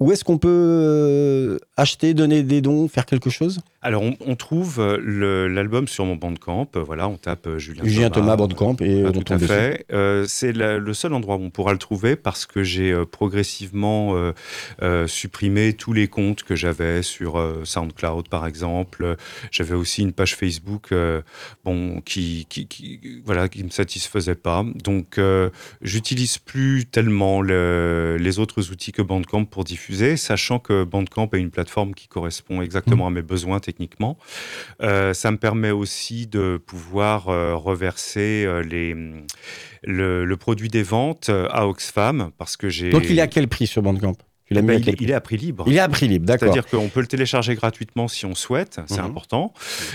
Où 0.00 0.10
est-ce 0.10 0.24
qu'on 0.24 0.38
peut 0.38 0.48
euh, 0.50 1.58
acheter, 1.76 2.12
donner 2.12 2.42
des 2.42 2.60
dons, 2.60 2.88
faire 2.88 3.06
quelque 3.06 3.30
chose? 3.30 3.60
Alors, 3.84 4.02
on, 4.02 4.16
on 4.24 4.36
trouve 4.36 4.78
euh, 4.78 5.48
l'album 5.48 5.88
sur 5.88 6.04
mon 6.04 6.14
Bandcamp. 6.14 6.68
Euh, 6.76 6.82
Voilà, 6.84 7.08
on 7.08 7.16
tape 7.16 7.48
euh, 7.48 7.58
Julien, 7.58 7.82
Julien 7.84 8.10
Thomas, 8.10 8.36
Bandcamp, 8.36 8.76
et 8.80 9.02
Ah, 9.04 9.08
on 9.08 9.12
tout 9.12 9.32
à 9.32 9.38
fait. 9.38 9.86
Euh, 9.92 10.24
c'est 10.28 10.52
le 10.52 10.94
seul 10.94 11.12
endroit 11.14 11.34
où 11.36 11.42
on 11.42 11.50
pourra 11.50 11.72
le 11.72 11.78
trouver 11.78 12.14
parce 12.14 12.46
que 12.46 12.62
j'ai 12.62 12.94
progressivement 13.10 14.14
euh, 14.16 14.32
euh, 14.82 15.06
supprimé 15.08 15.72
tous 15.72 15.92
les 15.92 16.06
comptes 16.06 16.44
que 16.44 16.54
j'avais 16.54 17.02
sur 17.02 17.42
SoundCloud, 17.64 18.28
par 18.28 18.46
exemple. 18.46 19.16
J'avais 19.50 19.74
aussi 19.74 20.02
une 20.02 20.12
page 20.12 20.36
Facebook, 20.36 20.94
bon, 21.64 22.00
qui, 22.02 22.46
qui, 22.48 22.66
qui- 22.68 23.22
voilà, 23.24 23.48
qui 23.48 23.64
me 23.64 23.70
satisfaisait 23.70 24.36
pas. 24.36 24.64
Donc, 24.76 25.18
j'utilise 25.80 26.38
plus 26.38 26.86
tellement 26.86 27.42
le- 27.42 28.16
les 28.20 28.38
autres 28.38 28.70
outils 28.70 28.92
que 28.92 29.02
Bandcamp 29.02 29.44
pour 29.46 29.64
diffuser, 29.64 30.16
sachant 30.16 30.58
que 30.60 30.84
Bandcamp 30.84 31.28
est 31.32 31.38
une 31.40 31.50
plateforme 31.50 31.94
qui 31.94 32.06
correspond 32.06 32.62
exactement 32.62 33.08
à 33.08 33.10
mes 33.10 33.22
besoins 33.22 33.58
techniquement. 33.72 34.18
Euh, 34.82 35.14
ça 35.14 35.30
me 35.30 35.38
permet 35.38 35.70
aussi 35.70 36.26
de 36.26 36.58
pouvoir 36.58 37.28
euh, 37.28 37.56
reverser 37.56 38.44
euh, 38.46 38.62
les, 38.62 38.94
le, 39.82 40.36
produit 40.36 40.68
des 40.68 40.82
ventes 40.82 41.30
à 41.30 41.66
Oxfam 41.66 42.30
parce 42.38 42.56
que 42.56 42.68
j'ai. 42.68 42.90
Donc 42.90 43.08
il 43.08 43.18
est 43.18 43.22
à 43.22 43.26
quel 43.26 43.48
prix 43.48 43.66
sur 43.66 43.82
Bandcamp? 43.82 44.16
Tu 44.46 44.54
l'as 44.54 44.62
ben, 44.62 44.74
il, 44.80 44.88
est, 44.88 44.92
prix 44.92 45.04
il 45.04 45.10
est 45.10 45.14
à 45.14 45.20
prix 45.20 45.36
libre. 45.36 45.64
Il 45.68 45.76
est 45.76 45.80
à 45.80 45.88
prix 45.88 46.08
libre, 46.08 46.26
d'accord. 46.26 46.52
C'est-à-dire 46.52 46.66
qu'on 46.70 46.88
peut 46.88 47.00
le 47.00 47.06
télécharger 47.06 47.54
gratuitement 47.54 48.08
si 48.08 48.26
on 48.26 48.34
souhaite, 48.34 48.80
c'est 48.86 48.98
Mhm. 49.00 49.06
important. 49.06 49.52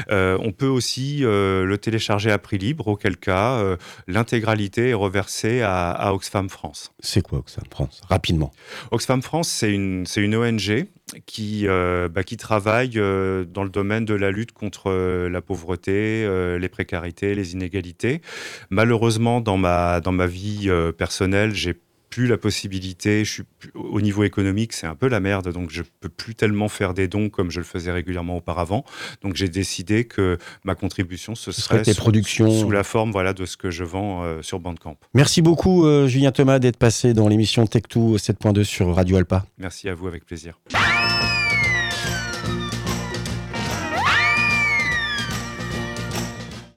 Euh, 0.10 0.38
on 0.42 0.52
peut 0.52 0.68
aussi 0.68 1.24
euh, 1.24 1.66
le 1.66 1.78
télécharger 1.78 2.32
à 2.32 2.38
prix 2.38 2.58
libre, 2.58 2.88
auquel 2.88 3.18
cas 3.18 3.58
euh, 3.60 3.76
l'intégralité 4.08 4.90
est 4.90 4.94
reversée 4.94 5.62
à, 5.62 5.92
à 5.92 6.14
Oxfam 6.14 6.50
France. 6.50 6.92
C'est 7.00 7.22
quoi 7.22 7.40
Oxfam 7.40 7.66
France? 7.70 8.02
Rapidement. 8.10 8.52
Oxfam 8.92 9.22
France, 9.22 9.50
c'est 9.50 9.72
une, 9.72 10.06
ONG 10.36 10.88
qui, 11.26 11.68
euh, 11.68 12.10
bah, 12.10 12.24
qui 12.24 12.36
travaille 12.38 12.94
euh, 12.98 13.46
dans 13.46 13.64
le 13.64 13.70
domaine 13.70 14.06
de 14.06 14.14
la 14.14 14.32
lutte 14.32 14.52
contre 14.52 14.90
euh, 14.90 15.30
la 15.30 15.42
pauvreté, 15.42 16.28
les 16.60 16.70
précarités, 16.70 17.36
les 17.36 17.54
inégalités. 17.54 18.22
Malheureusement, 18.70 19.42
dans 19.42 19.58
ma, 19.58 20.00
dans 20.02 20.12
ma 20.12 20.28
vie 20.28 20.70
personnelle, 20.98 21.54
j'ai 21.54 21.76
plus 22.10 22.28
la 22.28 22.38
possibilité, 22.38 23.24
je 23.26 23.32
suis 23.32 23.44
plus- 23.60 23.72
au 23.76 24.02
niveau 24.02 24.24
économique, 24.24 24.74
c'est 24.74 24.88
un 24.88 24.96
peu 24.96 25.08
la 25.08 25.20
merde, 25.20 25.52
donc 25.52 25.70
je 25.70 25.84
peux 26.00 26.10
plus 26.10 26.36
tellement 26.36 26.68
faire 26.70 26.94
des 26.94 27.08
dons 27.08 27.30
comme 27.30 27.52
je 27.52 27.60
le 27.60 27.66
faisais 27.66 27.92
régulièrement 27.92 28.38
auparavant. 28.38 28.86
Donc 29.22 29.36
j'ai 29.36 29.50
décidé 29.50 30.06
que 30.06 30.38
ma 30.64 30.76
contribution 30.76 31.36
ce 31.36 31.52
Ce 31.52 31.62
serait 31.62 31.84
serait 31.84 31.94
sous, 31.94 32.02
productions. 32.02 32.52
sous 32.62 32.72
la 32.72 32.84
forme 32.84 33.12
voilà 33.12 33.34
de 33.34 33.46
ce 33.46 33.58
que 33.58 33.70
je 33.72 33.84
vends 33.84 34.24
euh, 34.24 34.42
sur 34.42 34.60
Bandcamp. 34.60 34.98
Merci 35.14 35.42
beaucoup, 35.42 35.86
euh, 35.86 36.08
Julien 36.08 36.32
Thomas, 36.32 36.60
d'être 36.60 36.78
passé 36.78 37.14
dans 37.14 37.28
l'émission 37.28 37.66
Tech2 37.66 38.18
7.2 38.18 38.64
sur 38.64 38.96
Radio 38.96 39.18
Alpa. 39.18 39.46
Merci 39.58 39.90
à 39.90 39.94
vous 39.96 40.08
avec 40.08 40.26
plaisir. 40.26 40.60